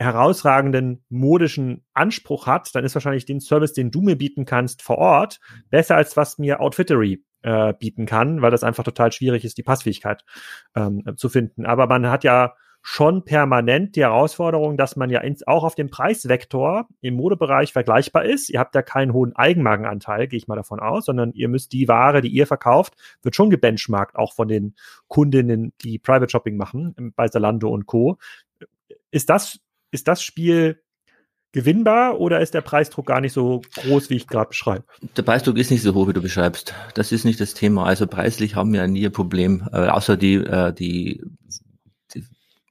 [0.00, 4.96] herausragenden modischen Anspruch hat, dann ist wahrscheinlich den Service, den du mir bieten kannst vor
[4.98, 9.58] Ort, besser als was mir Outfittery äh, bieten kann, weil das einfach total schwierig ist,
[9.58, 10.24] die Passfähigkeit
[10.74, 11.66] ähm, zu finden.
[11.66, 15.90] Aber man hat ja schon permanent die Herausforderung, dass man ja ins, auch auf dem
[15.90, 18.48] Preisvektor im Modebereich vergleichbar ist.
[18.48, 21.88] Ihr habt ja keinen hohen Eigenmarkenanteil, gehe ich mal davon aus, sondern ihr müsst die
[21.88, 24.74] Ware, die ihr verkauft, wird schon gebenchmarkt, auch von den
[25.08, 28.16] Kundinnen, die Private Shopping machen, bei Zalando und Co.
[29.10, 29.60] Ist das
[29.90, 30.80] ist das Spiel
[31.52, 34.84] gewinnbar oder ist der Preisdruck gar nicht so groß, wie ich gerade beschreibe?
[35.16, 36.74] Der Preisdruck ist nicht so hoch, wie du beschreibst.
[36.94, 37.84] Das ist nicht das Thema.
[37.84, 41.22] Also preislich haben wir nie ein Problem, äh, außer die, äh, die,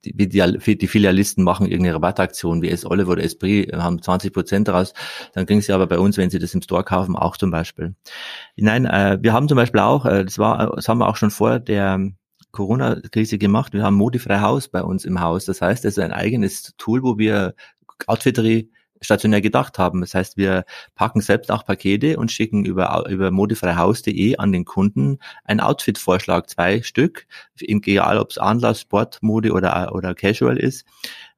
[0.05, 2.85] die, die, die Filialisten machen irgendeine Rabattaktion wie S.
[2.85, 4.93] Oliver oder Esprit, haben 20 Prozent daraus.
[5.33, 7.95] Dann kriegen sie aber bei uns, wenn sie das im Store kaufen, auch zum Beispiel.
[8.55, 11.31] Nein, äh, wir haben zum Beispiel auch, äh, das war, das haben wir auch schon
[11.31, 12.11] vor der
[12.51, 13.73] Corona-Krise gemacht.
[13.73, 15.45] Wir haben Modifrei Haus bei uns im Haus.
[15.45, 17.53] Das heißt, es ist ein eigenes Tool, wo wir
[18.07, 18.69] Outfittery
[19.01, 20.01] stationär gedacht haben.
[20.01, 25.19] Das heißt, wir packen selbst auch Pakete und schicken über, über modefreihaus.de an den Kunden
[25.45, 27.25] einen Outfit-Vorschlag, zwei Stück,
[27.59, 30.85] egal ob es Anlass, Sport, Mode oder, oder Casual ist,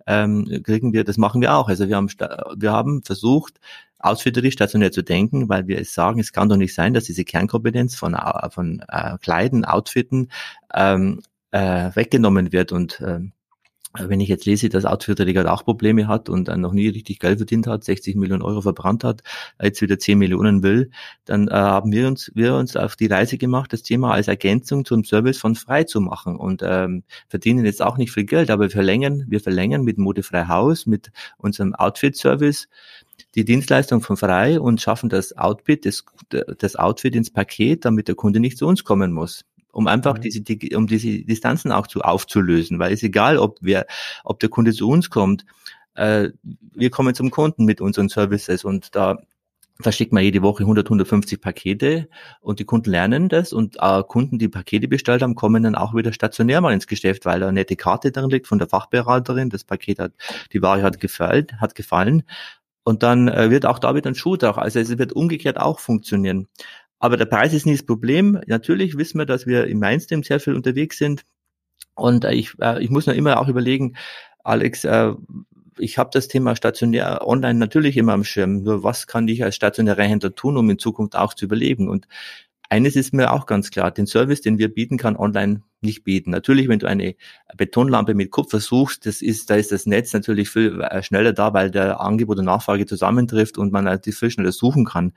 [0.08, 1.70] ähm, kriegen wir, das machen wir auch.
[1.70, 2.10] Also wir haben,
[2.56, 3.60] wir haben versucht,
[4.02, 7.96] ausführlich stationär zu denken, weil wir sagen, es kann doch nicht sein, dass diese Kernkompetenz
[7.96, 10.32] von, äh, von äh, Kleiden, Outfitten
[10.74, 12.72] ähm, äh, weggenommen wird.
[12.72, 13.20] Und äh,
[13.94, 17.40] wenn ich jetzt lese, dass Outfit-Träger auch Probleme hat und dann noch nie richtig Geld
[17.40, 19.22] verdient hat, 60 Millionen Euro verbrannt hat,
[19.62, 20.92] jetzt wieder 10 Millionen will,
[21.26, 24.86] dann äh, haben wir uns, wir uns auf die Reise gemacht, das Thema als Ergänzung
[24.86, 26.38] zum Service von frei zu machen.
[26.38, 30.46] Und ähm, verdienen jetzt auch nicht viel Geld, aber wir verlängern, wir verlängern mit Modefrei
[30.46, 32.70] Haus, mit unserem Outfit-Service
[33.36, 36.04] die Dienstleistung von frei und schaffen das Outfit, das,
[36.58, 39.46] das Outfit ins Paket, damit der Kunde nicht zu uns kommen muss.
[39.72, 40.22] Um einfach mhm.
[40.22, 43.86] diese, die, um diese Distanzen auch zu aufzulösen, weil es egal, ob wer,
[44.24, 45.46] ob der Kunde zu uns kommt,
[45.96, 46.30] äh,
[46.74, 49.20] wir kommen zum Kunden mit unseren Services und da
[49.82, 52.08] verschickt man jede Woche 100, 150 Pakete
[52.40, 55.94] und die Kunden lernen das und äh, Kunden, die Pakete bestellt haben, kommen dann auch
[55.96, 59.50] wieder stationär mal ins Geschäft, weil da eine nette Karte drin liegt von der Fachberaterin,
[59.50, 60.14] das Paket hat,
[60.54, 62.24] die Ware hat gefällt, hat gefallen
[62.84, 65.80] und dann äh, wird auch da wieder ein Schuh drauf, also es wird umgekehrt auch
[65.80, 66.48] funktionieren.
[67.00, 68.40] Aber der Preis ist nicht das Problem.
[68.46, 71.24] Natürlich wissen wir, dass wir im Mainstream sehr viel unterwegs sind.
[71.96, 73.96] Und äh, ich, äh, ich muss noch immer auch überlegen,
[74.44, 75.14] Alex, äh,
[75.80, 78.64] ich habe das Thema stationär online natürlich immer am Schirm.
[78.64, 81.90] Nur was kann ich als stationärer Händler tun, um in Zukunft auch zu überleben?
[81.90, 82.08] Und
[82.72, 86.32] eines ist mir auch ganz klar, den Service, den wir bieten, kann online nicht bieten.
[86.32, 87.16] Natürlich, wenn du eine
[87.58, 91.70] Betonlampe mit Kupfer suchst, das ist, da ist das Netz natürlich viel schneller da, weil
[91.70, 95.14] der Angebot und Nachfrage zusammentrifft und man halt viel schneller suchen kann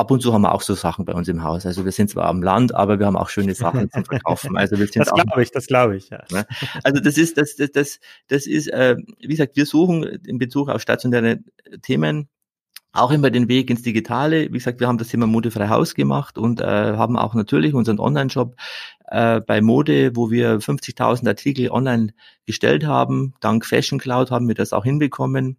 [0.00, 1.66] ab und zu haben wir auch so Sachen bei uns im Haus.
[1.66, 4.56] Also wir sind zwar am Land, aber wir haben auch schöne Sachen zum Verkaufen.
[4.56, 6.08] Also wir sind das glaube ich, das glaube ich.
[6.08, 6.24] Ja.
[6.32, 6.46] Ne?
[6.84, 10.70] Also das ist, das, das, das, das ist, äh, wie gesagt, wir suchen in Bezug
[10.70, 11.40] auf stationäre
[11.82, 12.28] Themen
[12.92, 14.46] auch immer den Weg ins Digitale.
[14.46, 18.00] Wie gesagt, wir haben das Thema Modefrei Haus gemacht und äh, haben auch natürlich unseren
[18.00, 18.56] Online-Shop
[19.06, 22.12] äh, bei Mode, wo wir 50.000 Artikel online
[22.46, 23.34] gestellt haben.
[23.40, 25.56] Dank Fashion Cloud haben wir das auch hinbekommen.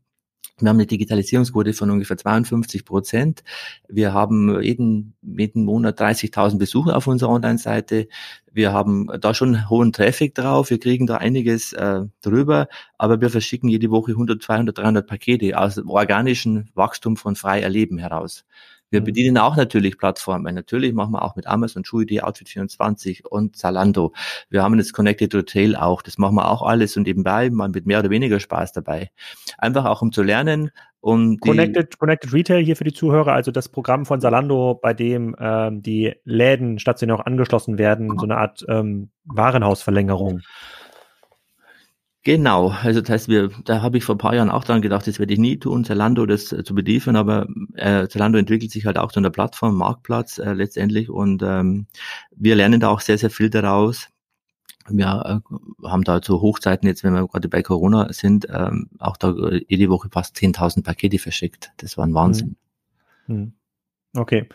[0.59, 3.43] Wir haben eine Digitalisierungsquote von ungefähr 52 Prozent.
[3.87, 8.07] Wir haben jeden, jeden Monat 30.000 Besucher auf unserer Online-Seite.
[8.51, 10.69] Wir haben da schon hohen Traffic drauf.
[10.69, 15.57] Wir kriegen da einiges äh, drüber, aber wir verschicken jede Woche 100, 200, 300 Pakete
[15.57, 18.45] aus organischen Wachstum von frei erleben heraus.
[18.91, 19.05] Wir mhm.
[19.05, 20.53] bedienen auch natürlich Plattformen.
[20.53, 24.13] Natürlich machen wir auch mit Amazon, Schuh.de, Outfit24 und Zalando.
[24.49, 26.01] Wir haben das Connected Retail auch.
[26.01, 29.09] Das machen wir auch alles und nebenbei man mit mehr oder weniger Spaß dabei.
[29.57, 33.69] Einfach auch um zu lernen, um Connected, Connected Retail hier für die Zuhörer, also das
[33.69, 38.63] Programm von Zalando, bei dem ähm, die Läden stationär auch angeschlossen werden, so eine Art
[38.69, 40.41] ähm, Warenhausverlängerung.
[42.23, 45.07] Genau, also das heißt, wir, da habe ich vor ein paar Jahren auch dran gedacht,
[45.07, 48.85] das werde ich nie tun, Zalando das äh, zu beliefern, aber äh, Zalando entwickelt sich
[48.85, 51.87] halt auch zu einer Plattform, Marktplatz äh, letztendlich und ähm,
[52.35, 54.07] wir lernen da auch sehr, sehr viel daraus.
[54.87, 59.17] Wir äh, haben da zu Hochzeiten jetzt, wenn wir gerade bei Corona sind, ähm, auch
[59.17, 61.71] da äh, jede Woche fast 10.000 Pakete verschickt.
[61.77, 62.55] Das war ein Wahnsinn.
[63.25, 63.35] Hm.
[63.35, 63.53] hm.
[64.13, 64.49] Okay.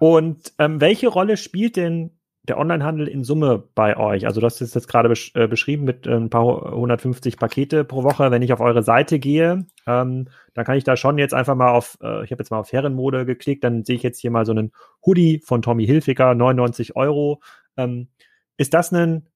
[0.00, 2.12] Und ähm, welche Rolle spielt denn
[2.48, 4.26] der Onlinehandel in Summe bei euch?
[4.26, 8.02] Also, das ist jetzt gerade besch äh, beschrieben mit äh, ein paar 150 Pakete pro
[8.02, 8.30] Woche.
[8.30, 11.70] Wenn ich auf eure Seite gehe, ähm, dann kann ich da schon jetzt einfach mal
[11.70, 14.46] auf, äh, ich habe jetzt mal auf Herrenmode geklickt, dann sehe ich jetzt hier mal
[14.46, 14.72] so einen
[15.04, 17.40] Hoodie von Tommy Hilfiger, 99 Euro.
[17.76, 18.08] Ähm,
[18.56, 19.28] ist das ein,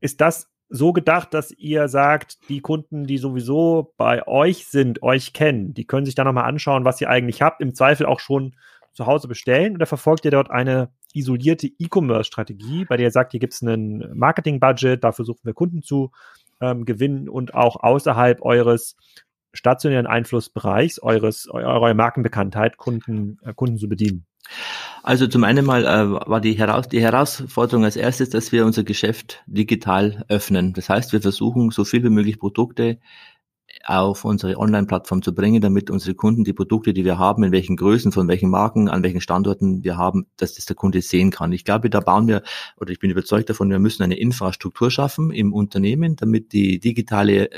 [0.00, 5.32] ist das so gedacht, dass ihr sagt, die Kunden, die sowieso bei euch sind, euch
[5.32, 8.56] kennen, die können sich da nochmal anschauen, was ihr eigentlich habt, im Zweifel auch schon
[8.96, 13.40] zu Hause bestellen oder verfolgt ihr dort eine isolierte E-Commerce-Strategie, bei der ihr sagt, hier
[13.40, 16.10] gibt es einen Marketing-Budget, dafür suchen wir Kunden zu
[16.60, 18.96] ähm, gewinnen und auch außerhalb eures
[19.52, 24.26] stationären Einflussbereichs, eures, eurer Markenbekanntheit Kunden, äh, Kunden zu bedienen?
[25.02, 28.84] Also zum einen mal äh, war die, Heraus die Herausforderung als erstes, dass wir unser
[28.84, 30.72] Geschäft digital öffnen.
[30.72, 32.98] Das heißt, wir versuchen so viel wie möglich Produkte
[33.84, 37.76] auf unsere Online-Plattform zu bringen, damit unsere Kunden die Produkte, die wir haben, in welchen
[37.76, 41.52] Größen, von welchen Marken, an welchen Standorten wir haben, dass das der Kunde sehen kann.
[41.52, 42.42] Ich glaube, da bauen wir,
[42.80, 47.50] oder ich bin überzeugt davon, wir müssen eine Infrastruktur schaffen im Unternehmen, damit die digitale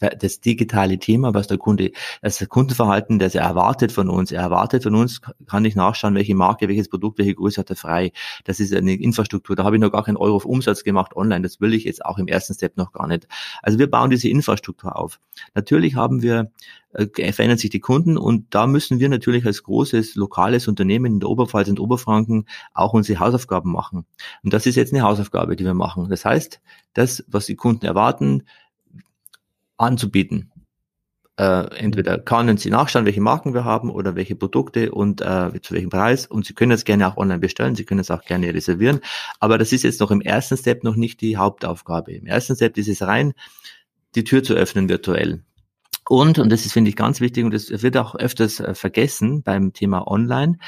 [0.00, 4.32] das digitale Thema, was der Kunde, das Kundenverhalten, das er erwartet von uns.
[4.32, 7.76] Er erwartet von uns, kann ich nachschauen, welche Marke, welches Produkt, welche Größe hat er
[7.76, 8.12] frei.
[8.44, 9.56] Das ist eine Infrastruktur.
[9.56, 11.42] Da habe ich noch gar keinen Euro auf Umsatz gemacht online.
[11.42, 13.28] Das will ich jetzt auch im ersten Step noch gar nicht.
[13.62, 15.20] Also wir bauen diese Infrastruktur auf.
[15.54, 16.50] Natürlich haben wir
[16.92, 21.20] äh, verändern sich die Kunden und da müssen wir natürlich als großes lokales Unternehmen in
[21.20, 24.06] der Oberpfalz und Oberfranken auch unsere Hausaufgaben machen.
[24.42, 26.08] Und das ist jetzt eine Hausaufgabe, die wir machen.
[26.08, 26.60] Das heißt,
[26.94, 28.44] das, was die Kunden erwarten,
[29.80, 30.52] anzubieten.
[31.40, 35.72] Äh, entweder können Sie nachschauen, welche Marken wir haben oder welche Produkte und äh, zu
[35.72, 36.26] welchem Preis.
[36.26, 39.00] Und Sie können es gerne auch online bestellen, Sie können es auch gerne reservieren.
[39.38, 42.12] Aber das ist jetzt noch im ersten Step noch nicht die Hauptaufgabe.
[42.12, 43.32] Im ersten Step ist es rein,
[44.14, 45.42] die Tür zu öffnen virtuell.
[46.06, 49.42] Und, und das ist, finde ich, ganz wichtig, und das wird auch öfters äh, vergessen
[49.42, 50.58] beim Thema Online,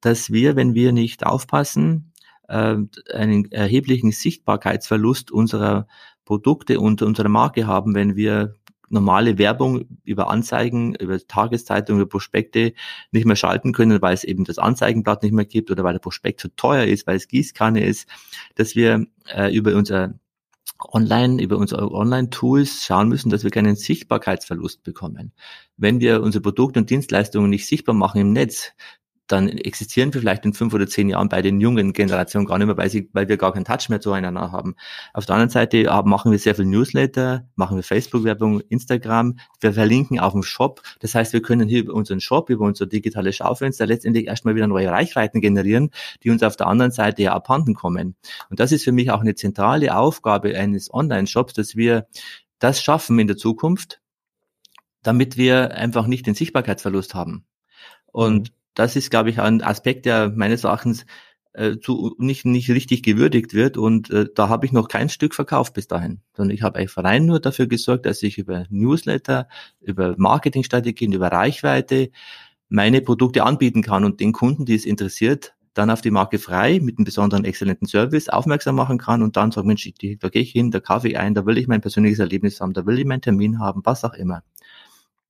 [0.00, 2.12] dass wir, wenn wir nicht aufpassen,
[2.46, 2.76] äh,
[3.12, 5.88] einen erheblichen Sichtbarkeitsverlust unserer
[6.24, 8.54] Produkte und unserer Marke haben, wenn wir
[8.90, 12.74] normale Werbung über Anzeigen, über Tageszeitungen, über Prospekte
[13.12, 16.00] nicht mehr schalten können, weil es eben das Anzeigenblatt nicht mehr gibt oder weil der
[16.00, 18.08] Prospekt zu teuer ist, weil es Gießkanne ist,
[18.56, 20.14] dass wir äh, über unser
[20.92, 25.32] online, über unsere Online-Tools schauen müssen, dass wir keinen Sichtbarkeitsverlust bekommen.
[25.76, 28.72] Wenn wir unsere Produkte und Dienstleistungen nicht sichtbar machen im Netz,
[29.30, 32.66] dann existieren wir vielleicht in fünf oder zehn Jahren bei den jungen Generationen gar nicht
[32.66, 34.74] mehr, weil, sie, weil wir gar keinen Touch mehr zueinander haben.
[35.12, 40.18] Auf der anderen Seite machen wir sehr viel Newsletter, machen wir Facebook-Werbung, Instagram, wir verlinken
[40.18, 40.82] auf dem Shop.
[41.00, 44.66] Das heißt, wir können hier über unseren Shop, über unser digitales Schaufenster letztendlich erstmal wieder
[44.66, 45.90] neue Reichweiten generieren,
[46.24, 48.16] die uns auf der anderen Seite ja abhanden kommen.
[48.50, 52.06] Und das ist für mich auch eine zentrale Aufgabe eines Online-Shops, dass wir
[52.58, 54.00] das schaffen in der Zukunft,
[55.02, 57.44] damit wir einfach nicht den Sichtbarkeitsverlust haben.
[58.12, 61.04] Und mhm das ist, glaube ich, ein Aspekt, der meines Erachtens
[61.52, 63.76] äh, zu, nicht, nicht richtig gewürdigt wird.
[63.76, 66.22] Und äh, da habe ich noch kein Stück verkauft bis dahin.
[66.34, 69.48] Sondern ich habe einfach rein nur dafür gesorgt, dass ich über Newsletter,
[69.80, 72.10] über Marketingstrategien, über Reichweite
[72.70, 76.80] meine Produkte anbieten kann und den Kunden, die es interessiert, dann auf die Marke frei
[76.80, 80.52] mit einem besonderen exzellenten Service aufmerksam machen kann und dann sagt, Mensch, da gehe ich
[80.52, 83.04] hin, da kaufe ich ein, da will ich mein persönliches Erlebnis haben, da will ich
[83.04, 84.42] meinen Termin haben, was auch immer.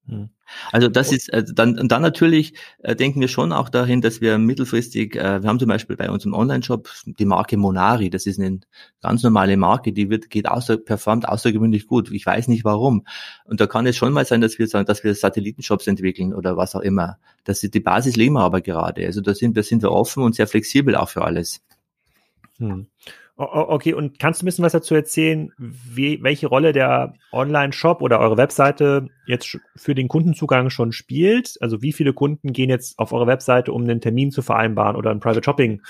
[0.07, 0.31] Hm.
[0.73, 4.21] Also das ist äh, dann und dann natürlich äh, denken wir schon auch dahin, dass
[4.21, 8.41] wir mittelfristig, äh, wir haben zum Beispiel bei unserem Online-Shop die Marke Monari, das ist
[8.41, 8.61] eine
[9.03, 12.11] ganz normale Marke, die wird geht außer performt außergewöhnlich gut.
[12.11, 13.05] Ich weiß nicht warum.
[13.45, 16.57] Und da kann es schon mal sein, dass wir sagen, dass wir Satellitenshops entwickeln oder
[16.57, 17.19] was auch immer.
[17.45, 19.07] Das ist die Basis legen wir aber gerade.
[19.07, 21.61] Also da sind wir sind wir offen und sehr flexibel auch für alles.
[22.59, 22.87] Hm.
[23.43, 28.21] Okay, und kannst du ein bisschen was dazu erzählen, wie, welche Rolle der Online-Shop oder
[28.21, 31.57] eure Webseite jetzt für den Kundenzugang schon spielt?
[31.63, 35.11] Also wie viele Kunden gehen jetzt auf eure Webseite, um einen Termin zu vereinbaren oder
[35.11, 35.81] ein Private Shopping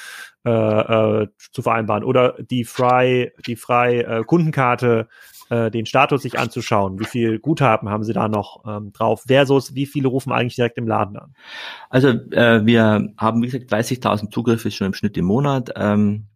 [0.46, 5.08] äh, äh, zu vereinbaren oder die frei, die frei äh, Kundenkarte,
[5.48, 7.00] äh, den Status sich anzuschauen?
[7.00, 9.24] Wie viel Guthaben haben sie da noch ähm, drauf?
[9.26, 11.34] Versus wie viele rufen eigentlich direkt im Laden an?
[11.88, 15.72] Also äh, wir haben, wie gesagt, 30.000 Zugriffe schon im Schnitt im Monat.
[15.74, 16.26] Ähm,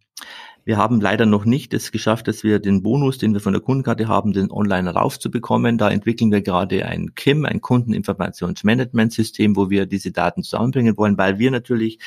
[0.65, 3.61] wir haben leider noch nicht es geschafft, dass wir den Bonus, den wir von der
[3.61, 5.77] Kundenkarte haben, den online raufzubekommen.
[5.77, 11.37] Da entwickeln wir gerade ein KIM, ein Kundeninformationsmanagementsystem, wo wir diese Daten zusammenbringen wollen, weil
[11.37, 11.99] wir natürlich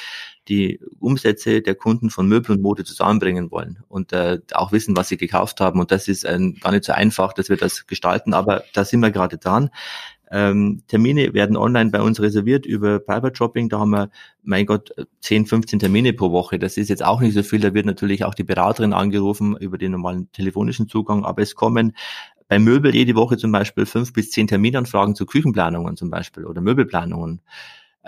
[0.48, 5.08] die Umsätze der Kunden von Möbel und Mode zusammenbringen wollen und äh, auch wissen, was
[5.08, 5.78] sie gekauft haben.
[5.78, 9.00] Und das ist äh, gar nicht so einfach, dass wir das gestalten, aber da sind
[9.00, 9.70] wir gerade dran.
[10.30, 13.68] Ähm, Termine werden online bei uns reserviert über Private Shopping.
[13.68, 14.10] Da haben wir,
[14.42, 16.58] mein Gott, 10, 15 Termine pro Woche.
[16.58, 17.60] Das ist jetzt auch nicht so viel.
[17.60, 21.24] Da wird natürlich auch die Beraterin angerufen über den normalen telefonischen Zugang.
[21.24, 21.94] Aber es kommen
[22.48, 26.60] bei Möbel jede Woche zum Beispiel fünf bis zehn Terminanfragen zu Küchenplanungen zum Beispiel oder
[26.60, 27.42] Möbelplanungen.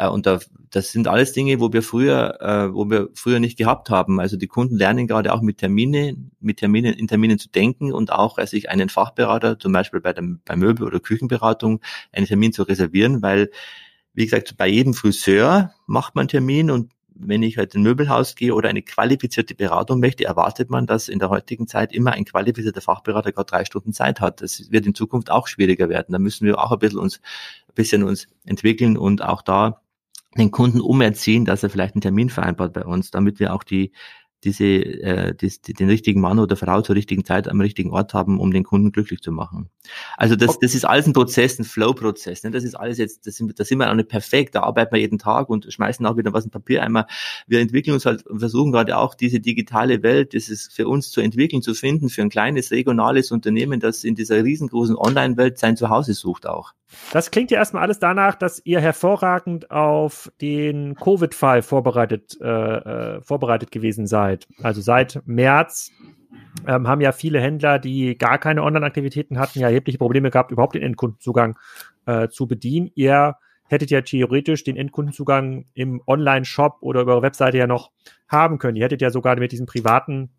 [0.01, 3.59] Äh, und da, das sind alles Dinge, wo wir früher, äh, wo wir früher nicht
[3.59, 4.19] gehabt haben.
[4.19, 8.11] Also die Kunden lernen gerade auch mit Termine, mit Terminen, in Terminen zu denken und
[8.11, 11.81] auch äh, sich einen Fachberater, zum Beispiel bei der bei Möbel- oder Küchenberatung,
[12.13, 13.51] einen Termin zu reservieren, weil
[14.15, 18.35] wie gesagt, bei jedem Friseur macht man Termin und wenn ich halt in ein Möbelhaus
[18.35, 22.25] gehe oder eine qualifizierte Beratung möchte, erwartet man, dass in der heutigen Zeit immer ein
[22.25, 24.41] qualifizierter Fachberater gerade drei Stunden Zeit hat.
[24.41, 26.13] Das wird in Zukunft auch schwieriger werden.
[26.13, 27.21] Da müssen wir auch ein bisschen uns,
[27.69, 29.83] ein bisschen uns entwickeln und auch da
[30.39, 33.93] den Kunden umerziehen, dass er vielleicht einen Termin vereinbart bei uns, damit wir auch die
[34.45, 38.41] diese äh, das, den richtigen Mann oder Frau zur richtigen Zeit am richtigen Ort haben,
[38.41, 39.69] um den Kunden glücklich zu machen.
[40.17, 42.43] Also das, das ist alles ein Prozess, ein Flow-Prozess.
[42.45, 42.51] Ne?
[42.51, 44.55] Das ist alles jetzt, das sind, das sind wir auch nicht perfekt.
[44.55, 47.07] Da arbeiten wir jeden Tag und schmeißen auch wieder was in Papiereimer.
[47.47, 51.11] Wir entwickeln uns halt und versuchen gerade auch diese digitale Welt, das ist für uns
[51.11, 55.77] zu entwickeln, zu finden, für ein kleines regionales Unternehmen, das in dieser riesengroßen Online-Welt sein
[55.77, 56.73] Zuhause sucht auch.
[57.13, 63.23] Das klingt ja erstmal alles danach, dass ihr hervorragend auf den Covid-Fall vorbereitet, äh, äh,
[63.23, 64.49] vorbereitet gewesen seid.
[64.63, 65.91] Also seit März
[66.67, 70.75] ähm, haben ja viele Händler, die gar keine Online-Aktivitäten hatten, ja erhebliche Probleme gehabt, überhaupt
[70.75, 71.59] den Endkundenzugang
[72.07, 72.91] äh, zu bedienen.
[72.95, 73.37] Ihr
[73.69, 77.93] hättet ja theoretisch den Endkundenzugang im Online-Shop oder über eure Webseite ja noch
[78.29, 78.77] haben können.
[78.77, 80.31] Ihr hättet ja sogar mit diesem privaten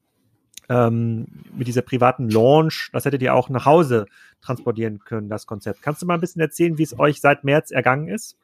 [0.69, 4.05] ähm, mit dieser privaten Launch, das hättet ihr auch nach Hause
[4.41, 5.81] transportieren können, das Konzept.
[5.81, 8.37] Kannst du mal ein bisschen erzählen, wie es euch seit März ergangen ist?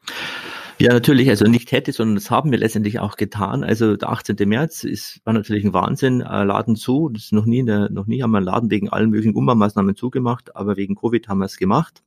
[0.80, 3.63] Ja, natürlich, also nicht hätte, sondern das haben wir letztendlich auch getan.
[3.63, 4.36] Also der 18.
[4.48, 7.10] März ist, war natürlich ein Wahnsinn, äh, Laden zu.
[7.10, 9.96] Das ist noch nie, der, noch nie haben wir einen Laden wegen allen möglichen Umbaumaßnahmen
[9.96, 12.04] zugemacht, aber wegen Covid haben wir es gemacht.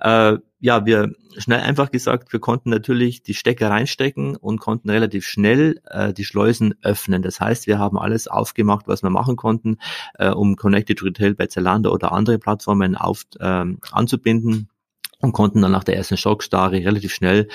[0.00, 5.24] Äh, ja, wir schnell einfach gesagt, wir konnten natürlich die Stecker reinstecken und konnten relativ
[5.24, 7.22] schnell äh, die Schleusen öffnen.
[7.22, 9.78] Das heißt, wir haben alles aufgemacht, was wir machen konnten,
[10.18, 14.68] äh, um Connected Retail bei Zalando oder andere Plattformen auf, ähm, anzubinden
[15.20, 17.46] und konnten dann nach der ersten Schockstarre relativ schnell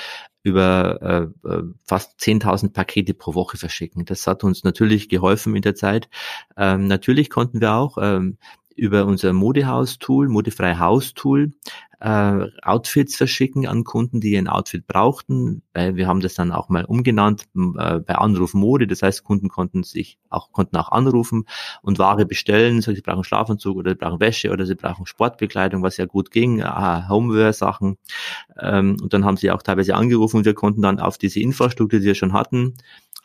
[0.45, 4.05] über äh, äh fast 10.000 Pakete pro Woche verschicken.
[4.05, 6.07] Das hat uns natürlich geholfen in der Zeit.
[6.55, 8.37] Ähm, natürlich konnten wir auch ähm,
[8.75, 11.51] über unser Modehaus-Tool, Modefrei Haus-Tool,
[11.99, 15.63] äh, Outfits verschicken an Kunden, die ein Outfit brauchten.
[15.73, 18.85] Weil wir haben das dann auch mal umgenannt äh, bei Anruf Mode.
[18.85, 21.45] Das heißt, Kunden konnten sich auch konnten auch anrufen
[21.81, 22.81] und Ware bestellen.
[22.81, 26.31] So, sie brauchen Schlafanzug oder sie brauchen Wäsche oder sie brauchen Sportbekleidung, was ja gut
[26.31, 27.97] ging, aha, Homeware-Sachen.
[28.59, 31.99] Ähm, und dann haben sie auch teilweise angerufen und wir konnten dann auf diese Infrastruktur,
[31.99, 32.75] die wir schon hatten,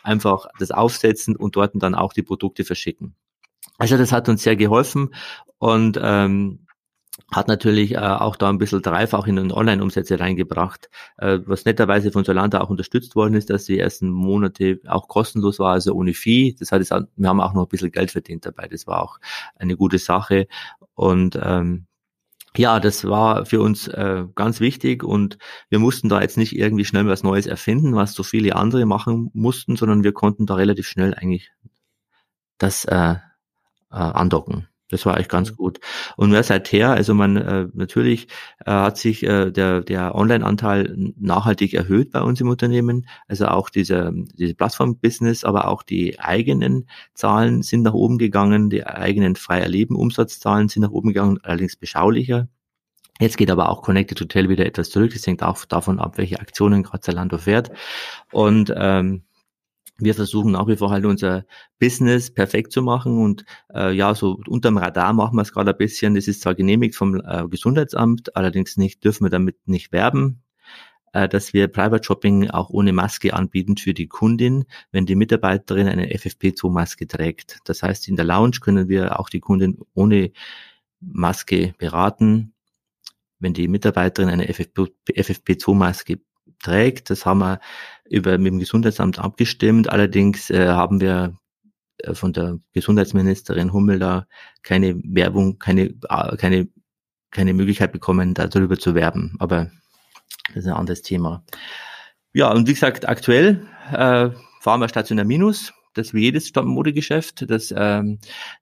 [0.03, 3.15] einfach das aufsetzen und dort dann auch die Produkte verschicken.
[3.79, 5.14] Also das hat uns sehr geholfen
[5.59, 6.66] und ähm,
[7.33, 12.11] hat natürlich äh, auch da ein bisschen dreifach in den Online-Umsätze reingebracht, äh, was netterweise
[12.12, 16.14] von Solanda auch unterstützt worden ist, dass die ersten Monate auch kostenlos war, also ohne
[16.14, 16.57] Fee.
[16.59, 18.68] Das heißt, wir haben auch noch ein bisschen Geld verdient dabei.
[18.68, 19.18] Das war auch
[19.57, 20.46] eine gute Sache.
[20.94, 21.87] Und ähm,
[22.57, 26.85] ja, das war für uns äh, ganz wichtig und wir mussten da jetzt nicht irgendwie
[26.85, 30.88] schnell was Neues erfinden, was so viele andere machen mussten, sondern wir konnten da relativ
[30.88, 31.53] schnell eigentlich
[32.59, 33.16] das äh,
[33.90, 34.68] äh, andocken.
[34.90, 35.79] Das war eigentlich ganz gut.
[36.16, 38.26] Und mehr seither, also man äh, natürlich
[38.66, 43.07] äh, hat sich äh, der, der Online-Anteil nachhaltig erhöht bei uns im Unternehmen.
[43.29, 48.85] Also auch diese, diese Plattform-Business, aber auch die eigenen Zahlen sind nach oben gegangen, die
[48.85, 52.48] eigenen frei erleben Umsatzzahlen sind nach oben gegangen, allerdings beschaulicher.
[53.20, 55.12] Jetzt geht aber auch Connected Hotel wieder etwas zurück.
[55.12, 57.70] Das hängt auch davon ab, welche Aktionen gerade Zalando fährt.
[58.33, 59.24] Und ähm,
[60.01, 61.45] wir versuchen nach wie vor halt unser
[61.79, 65.77] Business perfekt zu machen und äh, ja, so unterm Radar machen wir es gerade ein
[65.77, 66.15] bisschen.
[66.15, 70.43] Das ist zwar genehmigt vom äh, Gesundheitsamt, allerdings nicht dürfen wir damit nicht werben,
[71.13, 75.89] äh, dass wir Private Shopping auch ohne Maske anbieten für die Kundin, wenn die Mitarbeiterin
[75.89, 77.59] eine FFP2-Maske trägt.
[77.65, 80.33] Das heißt, in der Lounge können wir auch die Kundin ohne
[81.01, 82.55] Maske beraten.
[83.39, 86.21] Wenn die Mitarbeiterin eine FFP2-Maske
[86.61, 87.11] trägt.
[87.11, 87.61] Das haben wir
[88.11, 89.88] über, mit dem Gesundheitsamt abgestimmt.
[89.88, 91.38] Allerdings äh, haben wir
[91.99, 94.27] äh, von der Gesundheitsministerin Hummel da
[94.62, 96.68] keine Werbung, keine, äh, keine,
[97.31, 99.37] keine Möglichkeit bekommen, darüber zu werben.
[99.38, 99.70] Aber
[100.49, 101.44] das ist ein anderes Thema.
[102.33, 105.73] Ja, und wie gesagt, aktuell äh, fahren wir stationär Minus.
[105.94, 107.51] Das wie jedes Modegeschäft.
[107.51, 108.20] Das ähm,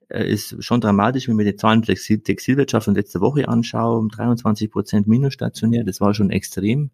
[0.09, 4.09] äh, ist schon dramatisch, wenn wir die Zahlen der Textilwirtschaft von letzter Woche anschauen.
[4.09, 5.83] 23 Prozent minus stationär.
[5.83, 6.89] Das war schon extrem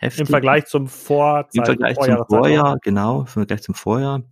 [0.00, 0.20] heftig.
[0.20, 4.22] Im Vergleich zum Vorzeit, Im Vergleich zum Vorjahr, genau, im Vergleich zum Vorjahr.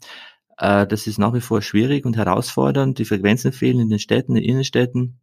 [0.59, 2.99] Äh, das ist nach wie vor schwierig und herausfordernd.
[2.99, 5.21] Die Frequenzen fehlen in den Städten, in den Innenstädten.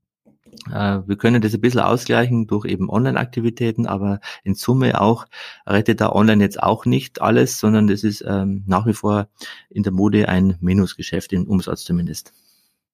[0.72, 5.26] Äh, wir können das ein bisschen ausgleichen durch eben Online-Aktivitäten, aber in Summe auch
[5.68, 9.28] rettet da online jetzt auch nicht alles, sondern das ist ähm, nach wie vor
[9.70, 12.34] in der Mode ein Minusgeschäft, im Umsatz zumindest.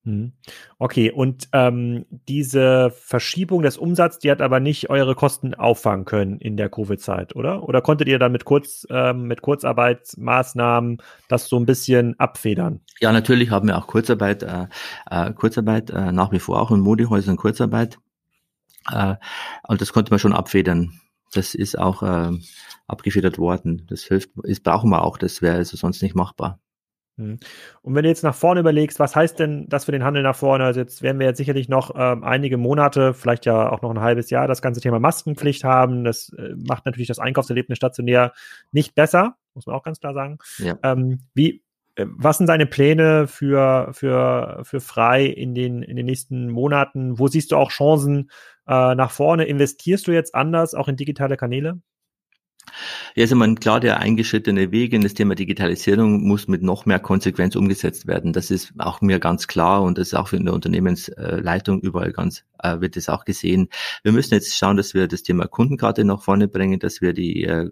[0.03, 0.33] Mhm.
[0.79, 6.39] Okay, und ähm, diese Verschiebung des Umsatzes, die hat aber nicht eure Kosten auffangen können
[6.39, 7.63] in der Covid-Zeit, oder?
[7.63, 12.81] Oder konntet ihr dann mit, Kurz, ähm, mit Kurzarbeitsmaßnahmen das so ein bisschen abfedern?
[12.99, 14.65] Ja, natürlich haben wir auch Kurzarbeit, äh,
[15.09, 17.99] äh, Kurzarbeit äh, nach wie vor auch in Modehäusern Kurzarbeit.
[18.91, 19.15] Äh,
[19.67, 20.99] und das konnte man schon abfedern.
[21.31, 22.31] Das ist auch äh,
[22.87, 23.85] abgefedert worden.
[23.87, 26.59] Das hilft, das brauchen wir auch, das wäre also sonst nicht machbar.
[27.17, 27.39] Mhm.
[27.81, 30.35] Und wenn du jetzt nach vorne überlegst, was heißt denn das für den Handel nach
[30.35, 30.63] vorne?
[30.63, 34.01] Also jetzt werden wir jetzt sicherlich noch ähm, einige Monate, vielleicht ja auch noch ein
[34.01, 36.03] halbes Jahr, das ganze Thema Maskenpflicht haben.
[36.03, 38.33] Das äh, macht natürlich das Einkaufserlebnis stationär
[38.71, 40.37] nicht besser, muss man auch ganz klar sagen.
[40.57, 40.77] Ja.
[40.83, 41.63] Ähm, wie,
[41.95, 47.19] äh, was sind deine Pläne für, für, für frei in den, in den nächsten Monaten?
[47.19, 48.31] Wo siehst du auch Chancen
[48.67, 49.45] äh, nach vorne?
[49.45, 51.81] Investierst du jetzt anders auch in digitale Kanäle?
[53.15, 56.99] Ja, also man klar, der eingeschrittene Weg in das Thema Digitalisierung muss mit noch mehr
[56.99, 58.33] Konsequenz umgesetzt werden.
[58.33, 62.43] Das ist auch mir ganz klar und das ist auch in der Unternehmensleitung überall ganz,
[62.59, 63.69] äh, wird es auch gesehen.
[64.03, 67.43] Wir müssen jetzt schauen, dass wir das Thema Kundenkarte nach vorne bringen, dass wir die
[67.43, 67.69] äh,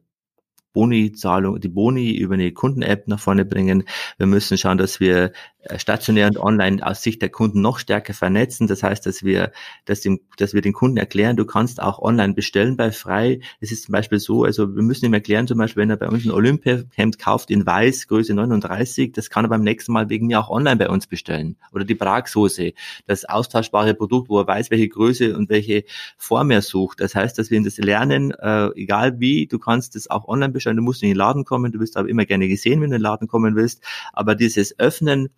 [0.74, 3.84] Boni-Zahlung, die Boni über eine Kunden-App nach vorne bringen.
[4.18, 5.32] Wir müssen schauen, dass wir
[5.64, 8.68] äh, stationär und online aus Sicht der Kunden noch stärker vernetzen.
[8.68, 9.52] Das heißt, dass wir,
[9.84, 13.42] dass, dem, dass wir den Kunden erklären, du kannst auch online bestellen bei Frei.
[13.60, 16.08] Es ist zum Beispiel so, also wir müssen ihm erklären, zum Beispiel, wenn er bei
[16.08, 20.28] uns ein Olympia-Hemd kauft in Weiß, Größe 39, das kann er beim nächsten Mal wegen
[20.28, 21.58] mir auch online bei uns bestellen.
[21.74, 22.72] Oder die Pragsoße,
[23.06, 25.84] das austauschbare Produkt, wo er weiß, welche Größe und welche
[26.18, 27.02] Form er sucht.
[27.02, 30.54] Das heißt, dass wir ihn das lernen, äh, egal wie, du kannst das auch online
[30.54, 32.96] bestellen, du musst in den Laden kommen, du wirst aber immer gerne gesehen, wenn du
[32.96, 33.84] in den Laden kommen willst.
[34.14, 35.30] Aber dieses Öffnen,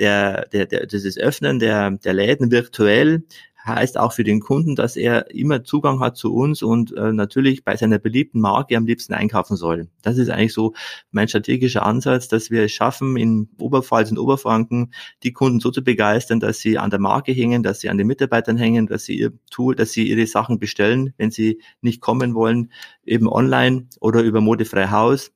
[0.00, 3.22] der, der, der, dieses Öffnen der, der Läden virtuell
[3.64, 7.64] heißt auch für den Kunden, dass er immer Zugang hat zu uns und äh, natürlich
[7.64, 9.88] bei seiner beliebten Marke am liebsten einkaufen soll.
[10.02, 10.74] Das ist eigentlich so
[11.10, 14.92] mein strategischer Ansatz, dass wir es schaffen, in Oberpfalz und Oberfranken
[15.22, 18.06] die Kunden so zu begeistern, dass sie an der Marke hängen, dass sie an den
[18.06, 22.34] Mitarbeitern hängen, dass sie ihr Tool, dass sie ihre Sachen bestellen, wenn sie nicht kommen
[22.34, 22.72] wollen,
[23.04, 25.32] eben online oder über Modefrei Haus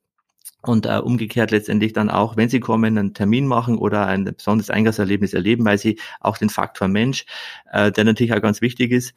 [0.67, 4.69] und äh, umgekehrt letztendlich dann auch, wenn sie kommen, einen Termin machen oder ein besonderes
[4.69, 7.25] Eingangserlebnis erleben, weil sie auch den Faktor Mensch,
[7.71, 9.13] äh, der natürlich auch ganz wichtig ist,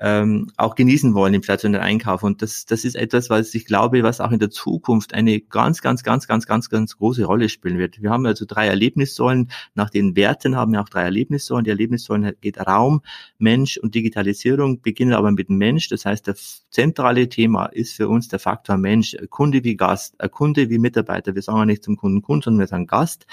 [0.00, 2.22] ähm, auch genießen wollen im stationären Einkauf.
[2.22, 5.82] Und das, das ist etwas, was ich glaube, was auch in der Zukunft eine ganz,
[5.82, 8.00] ganz, ganz, ganz, ganz, ganz große Rolle spielen wird.
[8.00, 9.50] Wir haben also drei Erlebnissäulen.
[9.74, 11.64] Nach den Werten haben wir auch drei Erlebnissäulen.
[11.64, 13.02] Die Erlebnissäulen geht Raum,
[13.38, 15.88] Mensch und Digitalisierung, beginnen aber mit Mensch.
[15.88, 19.16] Das heißt, das zentrale Thema ist für uns der Faktor Mensch.
[19.30, 21.34] Kunde wie Gast, Kunde wie Mitarbeiter.
[21.34, 23.26] Wir sagen ja nicht zum Kunden Kunde, sondern wir sagen Gast,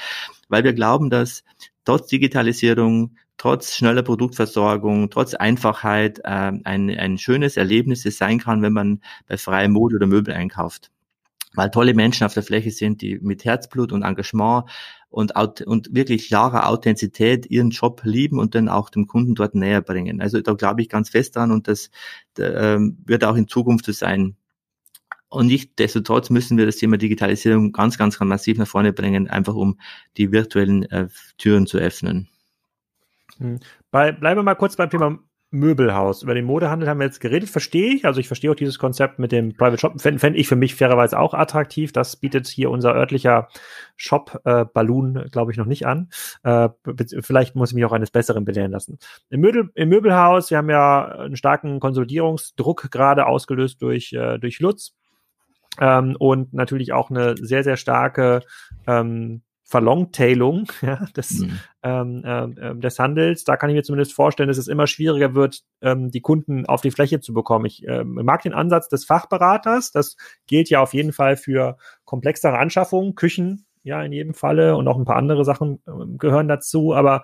[0.50, 1.44] weil wir glauben, dass
[1.86, 8.74] trotz Digitalisierung trotz schneller Produktversorgung, trotz Einfachheit äh, ein, ein schönes Erlebnis sein kann, wenn
[8.74, 10.92] man bei freiem Mode oder Möbel einkauft.
[11.54, 14.66] Weil tolle Menschen auf der Fläche sind, die mit Herzblut und Engagement
[15.10, 19.82] und, und wirklich klarer Authentizität ihren Job lieben und dann auch dem Kunden dort näher
[19.82, 20.22] bringen.
[20.22, 21.90] Also da glaube ich ganz fest dran und das
[22.38, 24.36] äh, wird auch in Zukunft so sein.
[25.30, 28.94] Und nicht desto trotz müssen wir das Thema Digitalisierung ganz, ganz, ganz massiv nach vorne
[28.94, 29.80] bringen, einfach um
[30.18, 31.08] die virtuellen äh,
[31.38, 32.30] Türen zu öffnen.
[33.38, 33.60] Hm.
[33.92, 35.20] Bei, bleiben wir mal kurz beim Thema
[35.56, 36.22] Möbelhaus.
[36.24, 38.06] Über den Modehandel haben wir jetzt geredet, verstehe ich.
[38.06, 40.00] Also ich verstehe auch dieses Konzept mit dem Private Shop.
[40.02, 41.94] Fände fänd ich für mich fairerweise auch attraktiv.
[41.94, 43.48] Das bietet hier unser örtlicher
[43.96, 46.10] Shop äh, Balloon, glaube ich, noch nicht an.
[46.44, 46.70] Äh,
[47.22, 49.00] vielleicht muss ich mich auch eines Besseren belehren lassen.
[49.30, 54.60] Im, Möbel, Im Möbelhaus, wir haben ja einen starken Konsolidierungsdruck gerade ausgelöst durch, äh, durch
[54.60, 54.94] Lutz.
[55.80, 58.42] Ähm, und natürlich auch eine sehr, sehr starke
[58.88, 61.60] ähm, Verlongtailung ja, des, mhm.
[61.82, 63.44] ähm, äh, des Handels.
[63.44, 66.82] Da kann ich mir zumindest vorstellen, dass es immer schwieriger wird, ähm, die Kunden auf
[66.82, 67.66] die Fläche zu bekommen.
[67.66, 69.92] Ich ähm, mag den Ansatz des Fachberaters.
[69.92, 74.88] Das gilt ja auf jeden Fall für komplexere Anschaffungen, Küchen, ja, in jedem Falle und
[74.88, 76.94] auch ein paar andere Sachen äh, gehören dazu.
[76.94, 77.24] Aber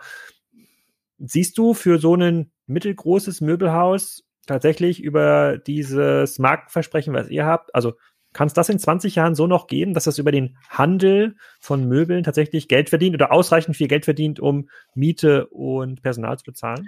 [1.19, 7.93] siehst du für so ein mittelgroßes Möbelhaus tatsächlich über dieses Marktversprechen, was ihr habt, also
[8.33, 11.87] kann es das in 20 Jahren so noch geben, dass das über den Handel von
[11.87, 16.87] Möbeln tatsächlich Geld verdient oder ausreichend viel Geld verdient, um Miete und Personal zu bezahlen?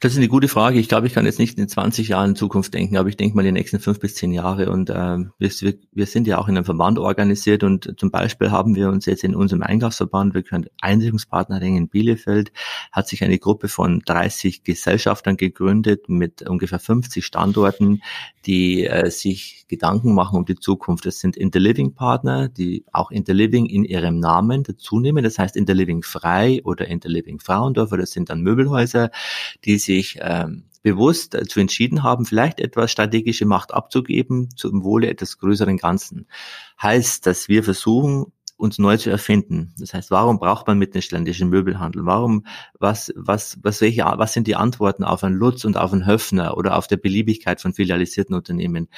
[0.00, 0.78] Das ist eine gute Frage.
[0.78, 3.36] Ich glaube, ich kann jetzt nicht in 20 Jahren in Zukunft denken, aber ich denke
[3.36, 4.70] mal den nächsten fünf bis zehn Jahre.
[4.70, 8.74] Und äh, wir, wir sind ja auch in einem Verband organisiert und zum Beispiel haben
[8.74, 12.52] wir uns jetzt in unserem Einkaufsverband, wir können Einrichtungspartner in Bielefeld,
[12.92, 18.02] hat sich eine Gruppe von 30 Gesellschaftern gegründet mit ungefähr 50 Standorten,
[18.46, 21.06] die äh, sich Gedanken machen um die Zukunft.
[21.06, 25.24] Das sind Interliving Partner, die auch Interliving in ihrem Namen dazu nehmen.
[25.24, 27.96] Das heißt Interliving Frei oder Interliving Frauendorfer.
[27.96, 29.10] Das sind dann Möbelhäuser,
[29.64, 35.38] die sich ähm, bewusst dazu entschieden haben, vielleicht etwas strategische Macht abzugeben zum Wohle etwas
[35.38, 36.26] größeren Ganzen.
[36.80, 38.26] Heißt, dass wir versuchen,
[38.56, 39.74] uns neu zu erfinden.
[39.78, 42.06] Das heißt, warum braucht man mittelständischen Möbelhandel?
[42.06, 42.46] Warum,
[42.78, 46.56] was, was, was, welche, was sind die Antworten auf einen Lutz und auf einen Höfner
[46.56, 48.88] oder auf der Beliebigkeit von filialisierten Unternehmen?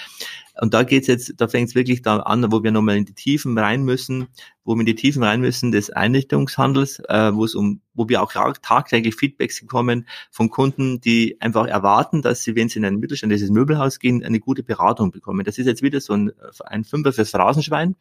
[0.59, 3.13] Und da geht's jetzt, da fängt es wirklich da an, wo wir nochmal in die
[3.13, 4.29] Tiefen rein müssen,
[4.65, 8.23] wo wir in die Tiefen rein müssen des Einrichtungshandels, äh, wo es um, wo wir
[8.23, 8.33] auch
[8.63, 13.51] tagtäglich Feedbacks bekommen von Kunden, die einfach erwarten, dass sie, wenn sie in ein mittelständisches
[13.51, 15.45] Möbelhaus gehen, eine gute Beratung bekommen.
[15.45, 16.33] Das ist jetzt wieder so ein,
[16.65, 17.97] ein Fünfer fürs Phrasenschwein,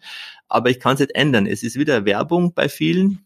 [0.47, 1.45] aber ich kann es jetzt ändern.
[1.47, 3.25] Es ist wieder Werbung bei vielen,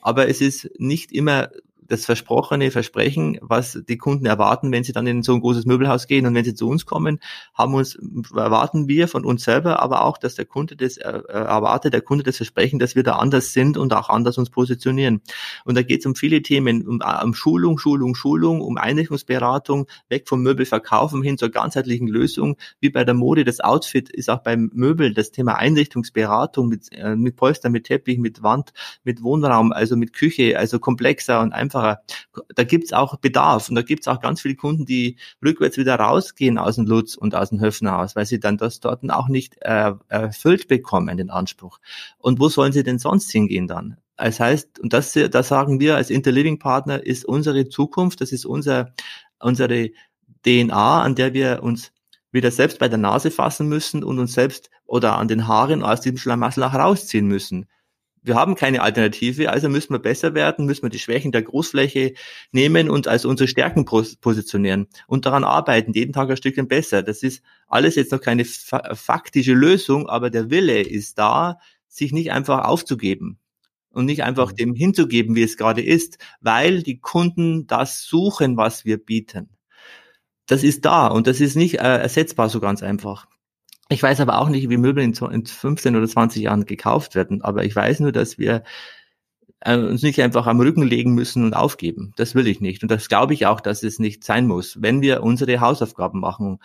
[0.00, 1.50] aber es ist nicht immer
[1.88, 6.06] das versprochene Versprechen, was die Kunden erwarten, wenn sie dann in so ein großes Möbelhaus
[6.06, 7.18] gehen und wenn sie zu uns kommen,
[7.54, 7.98] haben uns,
[8.34, 12.24] erwarten wir von uns selber, aber auch, dass der Kunde das äh, erwartet, der Kunde
[12.24, 15.22] das Versprechen, dass wir da anders sind und auch anders uns positionieren.
[15.64, 20.28] Und da geht es um viele Themen, um, um Schulung, Schulung, Schulung, um Einrichtungsberatung, weg
[20.28, 24.70] vom Möbelverkaufen hin zur ganzheitlichen Lösung, wie bei der Mode, das Outfit ist auch beim
[24.74, 28.72] Möbel das Thema Einrichtungsberatung mit, äh, mit Polster, mit Teppich, mit Wand,
[29.04, 32.02] mit Wohnraum, also mit Küche, also komplexer und einfach einfacher.
[32.54, 36.58] Da gibt's auch Bedarf und da gibt's auch ganz viele Kunden, die rückwärts wieder rausgehen
[36.58, 39.92] aus dem Lutz und aus dem Höfnerhaus, weil sie dann das dort auch nicht äh,
[40.08, 41.78] erfüllt bekommen, den Anspruch.
[42.18, 43.96] Und wo sollen sie denn sonst hingehen dann?
[44.16, 48.92] Das heißt, und das, das sagen wir als Interliving-Partner, ist unsere Zukunft, das ist unser,
[49.38, 49.90] unsere
[50.44, 51.92] DNA, an der wir uns
[52.32, 56.00] wieder selbst bei der Nase fassen müssen und uns selbst oder an den Haaren aus
[56.00, 57.66] diesem Schlamassel auch rausziehen müssen
[58.28, 62.14] wir haben keine Alternative, also müssen wir besser werden, müssen wir die Schwächen der Großfläche
[62.52, 67.02] nehmen und als unsere Stärken positionieren und daran arbeiten, jeden Tag ein Stückchen besser.
[67.02, 71.58] Das ist alles jetzt noch keine faktische Lösung, aber der Wille ist da,
[71.88, 73.38] sich nicht einfach aufzugeben.
[73.90, 74.56] und nicht einfach mhm.
[74.56, 79.48] dem hinzugeben, wie es gerade ist, weil die Kunden das suchen, was wir bieten.
[80.46, 83.26] Das ist da und das ist nicht äh, ersetzbar so ganz einfach.
[83.90, 87.42] Ich weiß aber auch nicht, wie Möbel in, in 15 oder 20 Jahren gekauft werden,
[87.42, 88.62] aber ich weiß nur, dass wir
[89.60, 92.12] äh, uns nicht einfach am Rücken legen müssen und aufgeben.
[92.16, 92.82] Das will ich nicht.
[92.82, 96.60] Und das glaube ich auch, dass es nicht sein muss, wenn wir unsere Hausaufgaben machen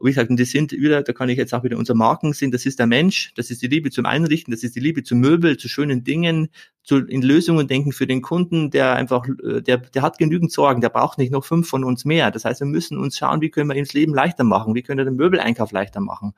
[0.00, 2.50] wie gesagt, und das sind wieder, da kann ich jetzt auch wieder unser Marken sehen,
[2.50, 5.14] das ist der Mensch, das ist die Liebe zum Einrichten, das ist die Liebe zu
[5.14, 6.48] Möbel, zu schönen Dingen,
[6.82, 10.80] zu, in Lösungen denken für den Kunden, der einfach, äh, der, der hat genügend Sorgen,
[10.80, 12.30] der braucht nicht noch fünf von uns mehr.
[12.30, 14.82] Das heißt, wir müssen uns schauen, wie können wir ihm das Leben leichter machen, wie
[14.82, 16.32] können wir den Möbeleinkauf leichter machen.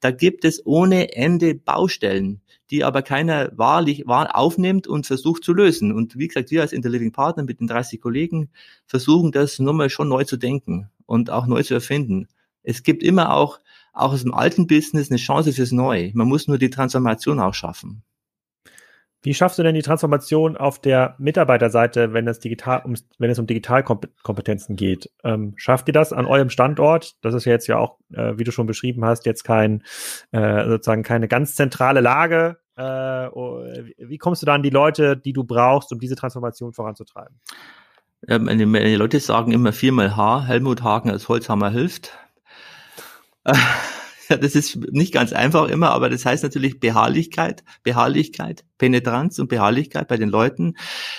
[0.00, 2.40] Da gibt es ohne Ende Baustellen
[2.70, 5.92] die aber keiner wahrlich wahr aufnimmt und versucht zu lösen.
[5.92, 8.48] Und wie gesagt, wir als Interliving Partner mit den 30 Kollegen
[8.86, 12.28] versuchen das nochmal schon neu zu denken und auch neu zu erfinden
[12.62, 13.60] es gibt immer auch,
[13.92, 16.12] auch aus dem alten Business eine Chance fürs Neue.
[16.14, 18.02] Man muss nur die Transformation auch schaffen.
[19.24, 23.38] Wie schaffst du denn die Transformation auf der Mitarbeiterseite, wenn es, digital, um, wenn es
[23.38, 25.10] um Digitalkompetenzen geht?
[25.22, 27.14] Ähm, schafft ihr das an eurem Standort?
[27.22, 29.84] Das ist ja jetzt ja auch, äh, wie du schon beschrieben hast, jetzt kein,
[30.32, 32.58] äh, sozusagen keine ganz zentrale Lage.
[32.76, 33.62] Äh, oh,
[33.98, 37.38] wie kommst du da an die Leute, die du brauchst, um diese Transformation voranzutreiben?
[38.26, 42.18] Ja, meine, meine Leute sagen immer viermal H, Helmut Hagen als Holzhammer hilft.
[44.40, 50.08] Das ist nicht ganz einfach immer, aber das heißt natürlich Beharrlichkeit, Beharrlichkeit, Penetranz und Beharrlichkeit
[50.08, 50.76] bei den Leuten.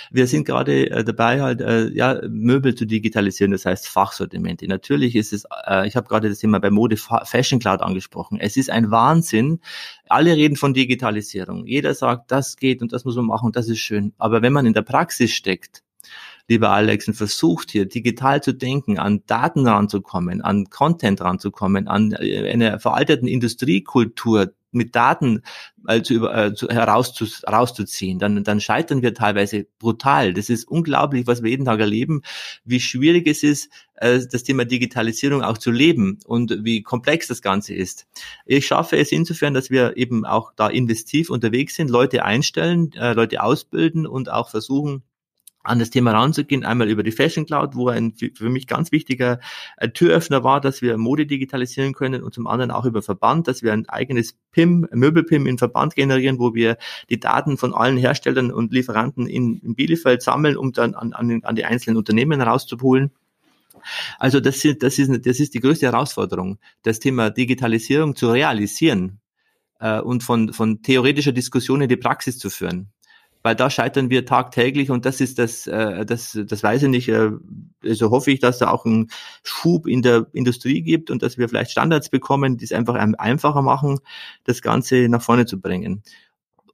[0.10, 4.68] Wir sind gerade äh, dabei, halt äh, ja Möbel zu digitalisieren, das heißt Fachsortimente.
[4.68, 8.40] Natürlich ist es, äh, ich habe gerade das Thema bei Mode Fashion Cloud angesprochen.
[8.40, 9.60] Es ist ein Wahnsinn.
[10.08, 11.66] Alle reden von Digitalisierung.
[11.68, 14.14] Jeder sagt, das geht und das muss man machen und das ist schön.
[14.18, 15.84] Aber wenn man in der Praxis steckt,
[16.48, 22.14] lieber Alex, und versucht hier digital zu denken, an Daten ranzukommen, an Content ranzukommen, an
[22.14, 25.44] äh, einer veralteten Industriekultur mit Daten
[25.88, 30.34] äh, zu, äh, zu, herauszu, herauszuziehen, dann, dann scheitern wir teilweise brutal.
[30.34, 32.22] Das ist unglaublich, was wir jeden Tag erleben,
[32.66, 37.42] wie schwierig es ist, äh, das Thema Digitalisierung auch zu leben und wie komplex das
[37.42, 38.08] Ganze ist.
[38.46, 43.14] Ich schaffe es insofern, dass wir eben auch da investiv unterwegs sind, Leute einstellen, äh,
[43.14, 45.04] Leute ausbilden und auch versuchen,
[45.64, 46.66] an das Thema ranzugehen.
[46.66, 49.40] Einmal über die Fashion Cloud, wo ein für mich ganz wichtiger
[49.78, 53.64] äh, Türöffner war, dass wir Mode digitalisieren können und zum anderen auch über Verband, dass
[53.64, 56.78] wir ein eigenes PIM, Möbel-PIM in Verband generieren, wo wir
[57.10, 61.42] die Daten von allen Herstellern und Lieferanten in, in Bielefeld sammeln, um dann an, an,
[61.44, 63.12] an die einzelnen Unternehmen rauszuholen.
[64.20, 69.20] Also das, ist, das, ist, das ist die größte Herausforderung, das Thema Digitalisierung zu realisieren
[69.80, 72.94] äh, und von, von theoretischer Diskussion in die Praxis zu führen
[73.44, 77.10] weil da scheitern wir tagtäglich und das ist das, äh, das, das weiß ich nicht.
[77.10, 77.32] Äh,
[77.84, 79.10] also hoffe ich, dass da auch ein
[79.44, 83.62] Schub in der Industrie gibt und dass wir vielleicht Standards bekommen, die es einfach einfacher
[83.62, 84.00] machen,
[84.46, 86.02] das Ganze nach vorne zu bringen.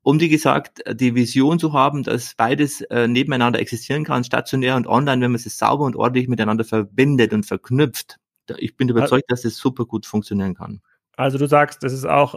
[0.03, 4.87] Um wie gesagt, die Vision zu haben, dass beides äh, nebeneinander existieren kann, stationär und
[4.87, 8.17] online, wenn man es sauber und ordentlich miteinander verbindet und verknüpft.
[8.57, 10.81] Ich bin überzeugt, dass es super gut funktionieren kann.
[11.19, 12.35] Also du sagst, das ist auch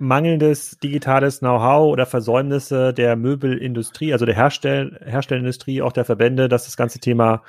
[0.00, 6.64] mangelndes digitales Know-how oder Versäumnisse der Möbelindustrie, also der Herstell Herstellindustrie, auch der Verbände, dass
[6.64, 7.42] das ganze Thema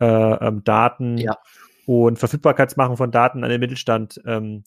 [0.00, 1.36] äh, ähm, Daten ja.
[1.86, 4.64] und Verfügbarkeitsmachen von Daten an den Mittelstand ähm,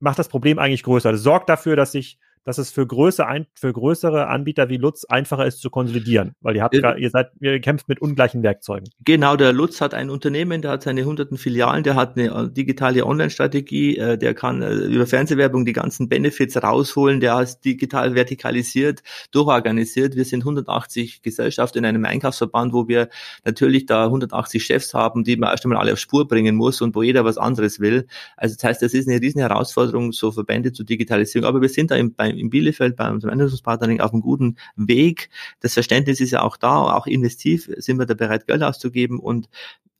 [0.00, 1.12] macht das Problem eigentlich größer.
[1.12, 5.46] Das sorgt dafür, dass sich dass es für, größere, für größere Anbieter wie Lutz einfacher
[5.46, 8.88] ist zu konsolidieren, weil ihr habt, äh, ihr seid, ihr kämpft mit ungleichen Werkzeugen.
[9.04, 12.50] Genau, der Lutz hat ein Unternehmen, der hat seine hunderten Filialen, der hat eine äh,
[12.50, 18.14] digitale Online-Strategie, äh, der kann äh, über Fernsehwerbung die ganzen Benefits rausholen, der ist digital
[18.14, 20.16] vertikalisiert, durchorganisiert.
[20.16, 23.08] Wir sind 180 Gesellschaften in einem Einkaufsverband, wo wir
[23.44, 26.94] natürlich da 180 Chefs haben, die man erst einmal alle auf Spur bringen muss und
[26.94, 28.06] wo jeder was anderes will.
[28.36, 31.46] Also das heißt, das ist eine riesen Herausforderung, so Verbände zu digitalisieren.
[31.46, 35.30] Aber wir sind da im, beim in Bielefeld bei unserem Einrichtungspartnering auf einem guten Weg.
[35.60, 39.48] Das Verständnis ist ja auch da, auch investiv sind wir da bereit, Geld auszugeben und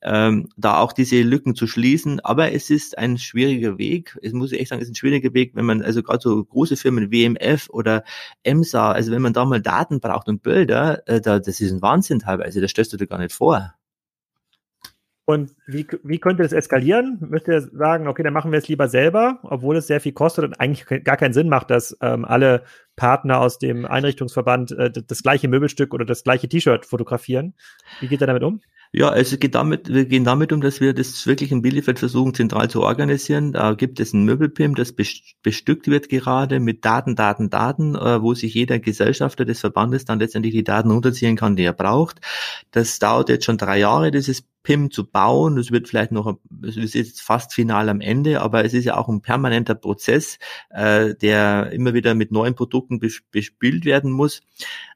[0.05, 2.20] ähm, da auch diese Lücken zu schließen.
[2.20, 4.18] Aber es ist ein schwieriger Weg.
[4.22, 6.45] Es muss ich echt sagen, es ist ein schwieriger Weg, wenn man also gerade so
[6.45, 8.05] große Firmen WMF oder
[8.43, 11.82] EMSA, also wenn man da mal Daten braucht und Bilder, äh, da, das ist ein
[11.82, 12.61] Wahnsinn teilweise.
[12.61, 13.74] Das stellst du dir gar nicht vor.
[15.27, 17.16] Und wie, wie könnte das eskalieren?
[17.31, 20.45] Müsst ihr sagen, okay, dann machen wir es lieber selber, obwohl es sehr viel kostet
[20.45, 22.64] und eigentlich gar keinen Sinn macht, dass ähm, alle
[22.97, 27.55] Partner aus dem Einrichtungsverband äh, das gleiche Möbelstück oder das gleiche T-Shirt fotografieren.
[28.01, 28.61] Wie geht er damit um?
[28.97, 32.33] Ja, also geht damit, wir gehen damit um, dass wir das wirklich in Bielefeld versuchen,
[32.33, 33.51] zentral zu organisieren.
[33.51, 34.95] Da gibt es ein Möbelpim, das
[35.43, 40.21] bestückt wird gerade mit Daten, Daten, Daten, äh, wo sich jeder Gesellschafter des Verbandes dann
[40.21, 42.21] letztendlich die Daten runterziehen kann, die er braucht.
[42.71, 45.57] Das dauert jetzt schon drei Jahre, dieses PIM zu bauen.
[45.57, 48.97] Das wird vielleicht noch, es ist jetzt fast final am Ende, aber es ist ja
[48.97, 50.39] auch ein permanenter Prozess,
[50.71, 54.41] äh, der immer wieder mit neuen Produkten bespielt werden muss.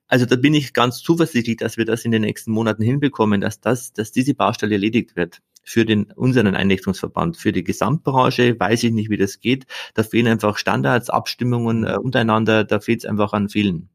[0.09, 3.61] Also da bin ich ganz zuversichtlich, dass wir das in den nächsten Monaten hinbekommen, dass
[3.61, 7.37] das, dass diese Baustelle erledigt wird für den unseren Einrichtungsverband.
[7.37, 9.67] Für die Gesamtbranche weiß ich nicht, wie das geht.
[9.93, 13.91] Da fehlen einfach Standards, Abstimmungen äh, untereinander, da fehlt es einfach an vielen.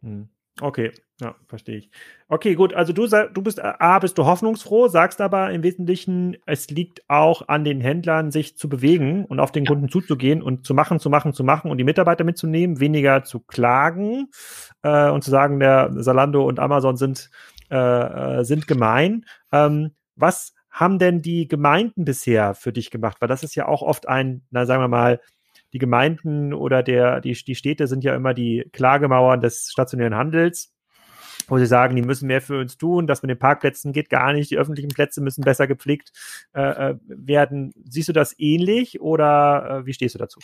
[0.00, 0.28] Hm.
[0.60, 1.90] Okay, ja, verstehe ich.
[2.28, 2.74] Okay, gut.
[2.74, 7.48] Also du du bist A, bist du hoffnungsfroh, sagst aber im Wesentlichen, es liegt auch
[7.48, 11.10] an den Händlern, sich zu bewegen und auf den Kunden zuzugehen und zu machen, zu
[11.10, 14.28] machen, zu machen und die Mitarbeiter mitzunehmen, weniger zu klagen
[14.82, 17.30] äh, und zu sagen, der Salando und Amazon sind,
[17.70, 17.76] äh,
[18.40, 19.24] äh sind gemein.
[19.50, 23.16] Ähm, was haben denn die Gemeinden bisher für dich gemacht?
[23.20, 25.20] Weil das ist ja auch oft ein, na sagen wir mal,
[25.74, 30.72] die Gemeinden oder der, die, die Städte sind ja immer die Klagemauern des stationären Handels,
[31.48, 34.32] wo sie sagen, die müssen mehr für uns tun, das mit den Parkplätzen geht gar
[34.32, 36.12] nicht, die öffentlichen Plätze müssen besser gepflegt
[36.54, 37.74] äh, äh werden.
[37.88, 40.38] Siehst du das ähnlich oder äh, wie stehst du dazu?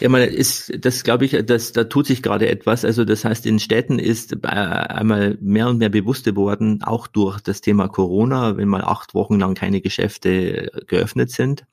[0.00, 2.86] Ja, man ist, das glaube ich, das, da tut sich gerade etwas.
[2.86, 7.40] Also das heißt, in Städten ist äh, einmal mehr und mehr bewusst geworden, auch durch
[7.42, 11.66] das Thema Corona, wenn mal acht Wochen lang keine Geschäfte geöffnet sind,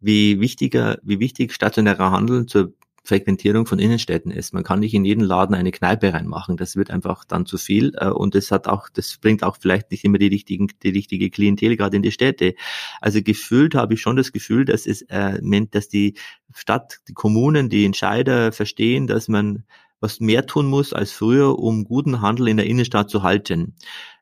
[0.00, 2.72] wie wichtiger, wie wichtig stationärer Handel zur
[3.08, 4.52] Frequentierung von Innenstädten ist.
[4.52, 6.58] Man kann nicht in jeden Laden eine Kneipe reinmachen.
[6.58, 7.92] Das wird einfach dann zu viel.
[7.96, 11.30] Äh, und es hat auch, das bringt auch vielleicht nicht immer die richtigen, die richtige
[11.30, 12.54] Klientel gerade in die Städte.
[13.00, 15.40] Also gefühlt habe ich schon das Gefühl, dass es, äh,
[15.70, 16.14] dass die
[16.54, 19.64] Stadt, die Kommunen, die Entscheider verstehen, dass man
[20.00, 23.74] was mehr tun muss als früher, um guten Handel in der Innenstadt zu halten.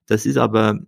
[0.06, 0.78] Das ist aber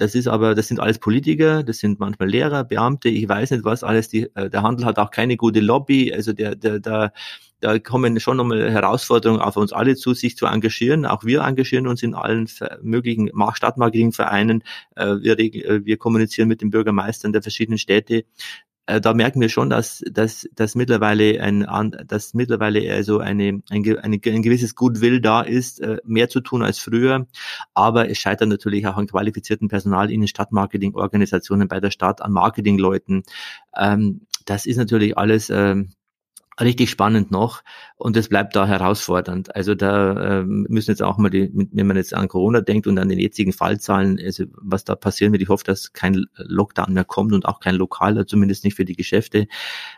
[0.00, 3.64] das ist aber, das sind alles Politiker, das sind manchmal Lehrer, Beamte, ich weiß nicht
[3.64, 4.08] was alles.
[4.08, 7.12] Die, äh, der Handel hat auch keine gute Lobby, also der, der, der,
[7.60, 11.04] da kommen schon nochmal Herausforderungen auf uns alle zu, sich zu engagieren.
[11.04, 12.48] Auch wir engagieren uns in allen
[12.80, 14.64] möglichen Stadtmarketingvereinen.
[14.96, 18.24] Äh, wir, äh, wir kommunizieren mit den Bürgermeistern der verschiedenen Städte.
[18.90, 21.66] Äh, da merken wir schon, dass, dass, dass mittlerweile ein,
[22.06, 26.62] dass mittlerweile also eine, ein, eine, ein gewisses Goodwill da ist, äh, mehr zu tun
[26.62, 27.26] als früher.
[27.72, 32.32] Aber es scheitert natürlich auch an qualifizierten Personal in den Stadtmarketingorganisationen bei der Stadt, an
[32.32, 33.22] Marketingleuten.
[33.76, 35.90] Ähm, das ist natürlich alles ähm,
[36.60, 37.62] richtig spannend noch
[37.96, 39.54] und es bleibt da herausfordernd.
[39.54, 42.98] Also da äh, müssen jetzt auch mal die, wenn man jetzt an Corona denkt und
[42.98, 47.04] an den jetzigen Fallzahlen, also was da passieren wird, ich hoffe, dass kein Lockdown mehr
[47.04, 49.46] kommt und auch kein lokaler, zumindest nicht für die Geschäfte,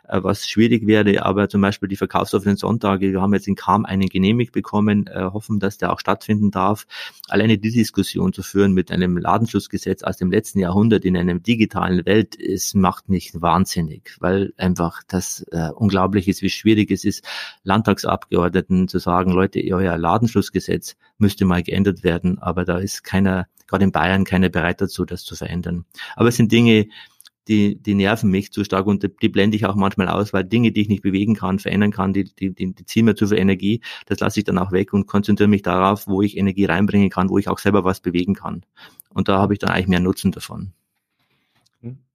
[0.09, 3.85] äh, was schwierig wäre, aber zum Beispiel die verkaufsoffenen Sonntage, wir haben jetzt in Kam
[3.85, 6.87] einen genehmigt bekommen, äh, hoffen, dass der auch stattfinden darf.
[7.29, 12.05] Alleine die Diskussion zu führen mit einem Ladenschutzgesetz aus dem letzten Jahrhundert in einer digitalen
[12.07, 17.25] Welt, es macht mich wahnsinnig, weil einfach das äh, unglaublich ist, wie schwierig es ist,
[17.65, 23.85] Landtagsabgeordneten zu sagen, Leute, euer Ladenschlussgesetz müsste mal geändert werden, aber da ist keiner, gerade
[23.85, 25.85] in Bayern, keiner bereit dazu, das zu verändern.
[26.17, 26.87] Aber es sind Dinge,
[27.49, 30.73] die, die nerven mich zu stark und die blende ich auch manchmal aus, weil Dinge,
[30.73, 33.39] die ich nicht bewegen kann, verändern kann, die, die, die, die ziehen mir zu viel
[33.39, 37.11] Energie, das lasse ich dann auch weg und konzentriere mich darauf, wo ich Energie reinbringen
[37.11, 38.65] kann, wo ich auch selber was bewegen kann.
[39.09, 40.73] Und da habe ich dann eigentlich mehr Nutzen davon.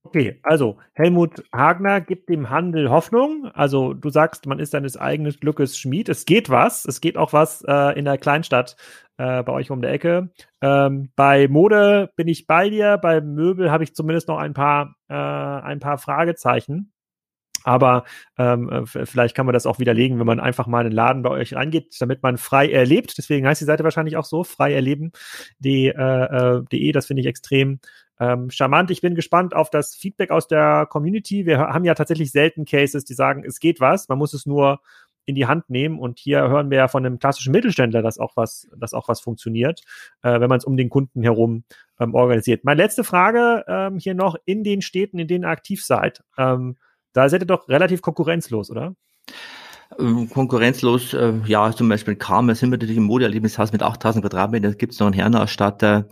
[0.08, 3.52] Okay, also Helmut Hagner gibt dem Handel Hoffnung.
[3.54, 6.08] Also du sagst, man ist seines eigenen Glückes Schmied.
[6.08, 6.86] Es geht was.
[6.86, 8.78] Es geht auch was äh, in der Kleinstadt
[9.18, 10.30] äh, bei euch um der Ecke.
[10.62, 12.98] Ähm, bei Mode bin ich bei dir.
[12.98, 16.94] Bei Möbel habe ich zumindest noch ein paar, äh, ein paar Fragezeichen.
[17.66, 18.06] Aber
[18.38, 21.22] ähm, äh, vielleicht kann man das auch widerlegen, wenn man einfach mal in den Laden
[21.22, 23.18] bei euch reingeht, damit man frei erlebt.
[23.18, 25.90] Deswegen heißt die Seite wahrscheinlich auch so, frei erleben.de.
[25.90, 27.82] Äh, äh, das finde ich extrem
[28.20, 28.92] ähm, charmant.
[28.92, 31.46] Ich bin gespannt auf das Feedback aus der Community.
[31.46, 34.80] Wir haben ja tatsächlich selten Cases, die sagen, es geht was, man muss es nur
[35.26, 36.00] in die Hand nehmen.
[36.00, 39.20] Und hier hören wir ja von einem klassischen Mittelständler, dass auch was, dass auch was
[39.20, 39.82] funktioniert,
[40.24, 41.64] äh, wenn man es um den Kunden herum
[42.00, 42.64] ähm, organisiert.
[42.64, 46.24] Meine letzte Frage ähm, hier noch in den Städten, in denen ihr aktiv seid.
[46.38, 46.78] Ähm,
[47.14, 48.96] da seid ihr doch relativ konkurrenzlos, oder?
[50.00, 54.72] Ähm, konkurrenzlos, äh, ja, zum Beispiel Karma sind wir natürlich im Modeerlebnishaus mit 8000 Quadratmetern,
[54.72, 56.08] da gibt es noch einen Herrenausstatter.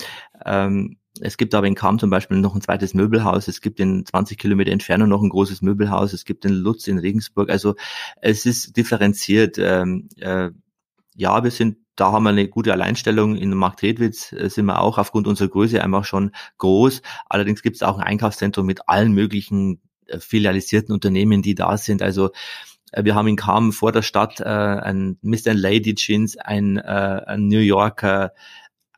[0.46, 3.48] Ähm, es gibt aber in Kam zum Beispiel noch ein zweites Möbelhaus.
[3.48, 6.14] Es gibt in 20 Kilometer Entfernung noch ein großes Möbelhaus.
[6.14, 7.50] Es gibt in Lutz in Regensburg.
[7.50, 7.76] Also
[8.22, 9.58] es ist differenziert.
[9.58, 10.50] Ähm, äh,
[11.16, 13.36] ja, wir sind da haben wir eine gute Alleinstellung.
[13.36, 17.02] In Marktredwitz äh, sind wir auch aufgrund unserer Größe einfach schon groß.
[17.28, 22.02] Allerdings gibt es auch ein Einkaufszentrum mit allen möglichen äh, filialisierten Unternehmen, die da sind.
[22.02, 22.32] Also
[22.92, 25.54] äh, wir haben in Kam vor der Stadt äh, ein Mr.
[25.54, 28.34] Lady Jeans, ein, äh, ein New Yorker,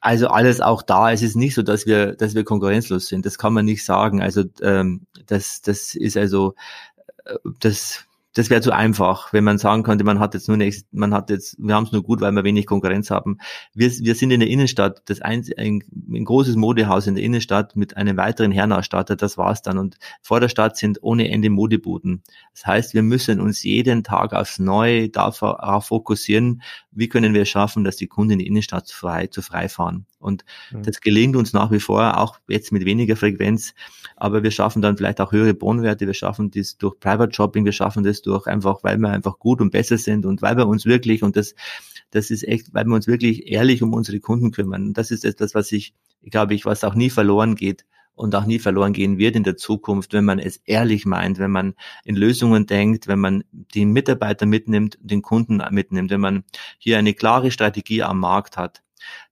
[0.02, 1.12] also alles auch da.
[1.12, 3.26] Es ist nicht so, dass wir, dass wir konkurrenzlos sind.
[3.26, 4.22] Das kann man nicht sagen.
[4.22, 6.56] Also ähm, das, das ist also
[7.26, 8.07] äh, das
[8.38, 11.32] das wäre zu einfach, wenn man sagen könnte, man hat jetzt nur nächst, man hat
[11.32, 13.40] jetzt, wir haben es nur gut, weil wir wenig Konkurrenz haben.
[13.74, 15.84] Wir, wir sind in der Innenstadt, das ein, ein,
[16.14, 19.80] ein großes Modehaus in der Innenstadt mit einem weiteren Herrenausstatter, das war's dann.
[19.80, 22.22] Und vor der Stadt sind ohne Ende Modebuden.
[22.54, 26.62] Das heißt, wir müssen uns jeden Tag aufs Neue darauf fokussieren,
[26.92, 30.06] wie können wir schaffen, dass die Kunden in die Innenstadt frei zu frei fahren.
[30.20, 30.84] Und mhm.
[30.84, 33.74] das gelingt uns nach wie vor, auch jetzt mit weniger Frequenz,
[34.16, 37.72] aber wir schaffen dann vielleicht auch höhere Bodenwerte, wir schaffen das durch Private Shopping, wir
[37.72, 40.86] schaffen das durch einfach, weil wir einfach gut und besser sind und weil wir uns
[40.86, 41.54] wirklich, und das,
[42.12, 44.88] das ist echt, weil wir uns wirklich ehrlich um unsere Kunden kümmern.
[44.88, 45.94] Und das ist etwas, was ich,
[46.24, 49.58] glaube ich, was auch nie verloren geht und auch nie verloren gehen wird in der
[49.58, 54.48] Zukunft, wenn man es ehrlich meint, wenn man in Lösungen denkt, wenn man die Mitarbeiter
[54.48, 56.44] mitnimmt, den Kunden mitnimmt, wenn man
[56.80, 58.82] hier eine klare Strategie am Markt hat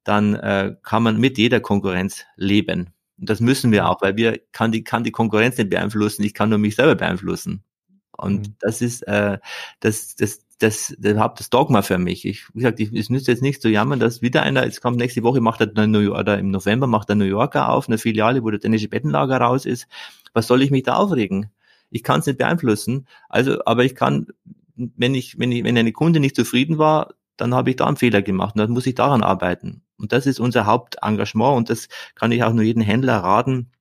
[0.05, 2.91] dann äh, kann man mit jeder Konkurrenz leben.
[3.19, 6.33] Und das müssen wir auch, weil wir kann die, kann die Konkurrenz nicht beeinflussen, ich
[6.33, 7.63] kann nur mich selber beeinflussen.
[8.11, 8.55] Und mhm.
[8.59, 9.39] das ist äh,
[9.79, 12.25] das, das, das, das überhaupt das Dogma für mich.
[12.25, 14.97] Ich, wie gesagt, ich, es nützt jetzt nicht zu jammern, dass wieder einer, jetzt kommt
[14.97, 17.97] nächste Woche, macht er New York, oder im November macht er New Yorker auf, eine
[17.97, 19.87] Filiale, wo der dänische Bettenlager raus ist.
[20.33, 21.49] Was soll ich mich da aufregen?
[21.89, 23.07] Ich kann es nicht beeinflussen.
[23.27, 24.27] Also, aber ich kann,
[24.75, 27.97] wenn ich, wenn ich, wenn eine Kunde nicht zufrieden war, dann habe ich da einen
[27.97, 29.83] Fehler gemacht und dann muss ich daran arbeiten.
[29.97, 33.71] Und das ist unser Hauptengagement und das kann ich auch nur jedem Händler raten.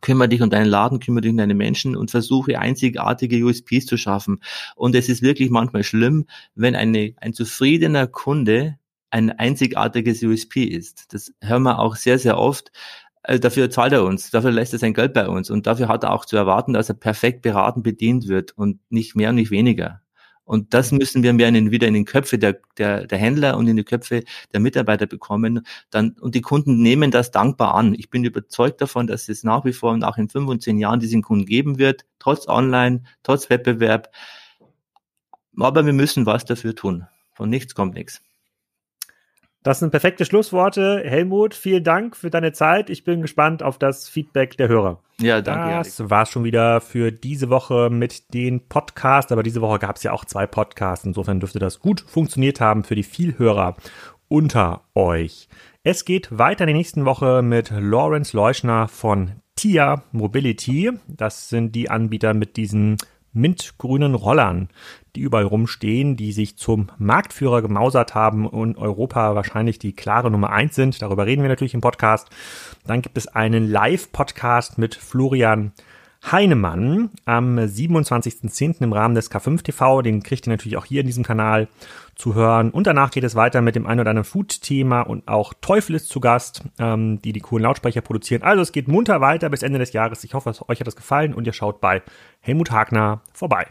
[0.00, 3.96] Kümmere dich um deinen Laden, kümmere dich um deine Menschen und versuche einzigartige USPs zu
[3.96, 4.40] schaffen.
[4.76, 8.78] Und es ist wirklich manchmal schlimm, wenn eine, ein zufriedener Kunde
[9.10, 11.12] ein einzigartiges USP ist.
[11.12, 12.70] Das hören wir auch sehr, sehr oft.
[13.22, 16.04] Äh, dafür zahlt er uns, dafür lässt er sein Geld bei uns und dafür hat
[16.04, 19.50] er auch zu erwarten, dass er perfekt beraten bedient wird und nicht mehr und nicht
[19.50, 20.02] weniger.
[20.48, 23.68] Und das müssen wir mehr in, wieder in den Köpfe der, der, der Händler und
[23.68, 24.24] in die Köpfe
[24.54, 25.66] der Mitarbeiter bekommen.
[25.90, 27.94] Dann, und die Kunden nehmen das dankbar an.
[27.94, 30.78] Ich bin überzeugt davon, dass es nach wie vor und auch in fünf und zehn
[30.78, 34.10] Jahren diesen Kunden geben wird, trotz Online, trotz Wettbewerb.
[35.58, 37.06] Aber wir müssen was dafür tun.
[37.34, 38.22] Von nichts kommt nichts.
[39.68, 41.02] Das sind perfekte Schlussworte.
[41.04, 42.88] Helmut, vielen Dank für deine Zeit.
[42.88, 45.02] Ich bin gespannt auf das Feedback der Hörer.
[45.20, 45.74] Ja, danke.
[45.74, 49.30] Das war schon wieder für diese Woche mit den Podcasts.
[49.30, 51.04] Aber diese Woche gab es ja auch zwei Podcasts.
[51.04, 53.76] Insofern dürfte das gut funktioniert haben für die Vielhörer
[54.28, 55.50] unter euch.
[55.82, 60.92] Es geht weiter in der nächsten Woche mit Lawrence Leuschner von TIA Mobility.
[61.08, 62.96] Das sind die Anbieter mit diesen
[63.38, 64.68] mintgrünen Rollern,
[65.16, 70.50] die überall rumstehen, die sich zum Marktführer gemausert haben und Europa wahrscheinlich die klare Nummer
[70.50, 71.00] eins sind.
[71.00, 72.28] Darüber reden wir natürlich im Podcast.
[72.86, 75.72] Dann gibt es einen Live-Podcast mit Florian
[76.24, 78.82] Heinemann am 27.10.
[78.82, 80.02] im Rahmen des K5 TV.
[80.02, 81.68] Den kriegt ihr natürlich auch hier in diesem Kanal
[82.14, 82.70] zu hören.
[82.70, 86.08] Und danach geht es weiter mit dem ein oder anderen Food-Thema und auch Teufel ist
[86.08, 88.42] zu Gast, ähm, die die coolen Lautsprecher produzieren.
[88.42, 90.24] Also es geht munter weiter bis Ende des Jahres.
[90.24, 92.02] Ich hoffe, euch hat das gefallen und ihr schaut bei
[92.40, 93.66] Helmut Hagner vorbei.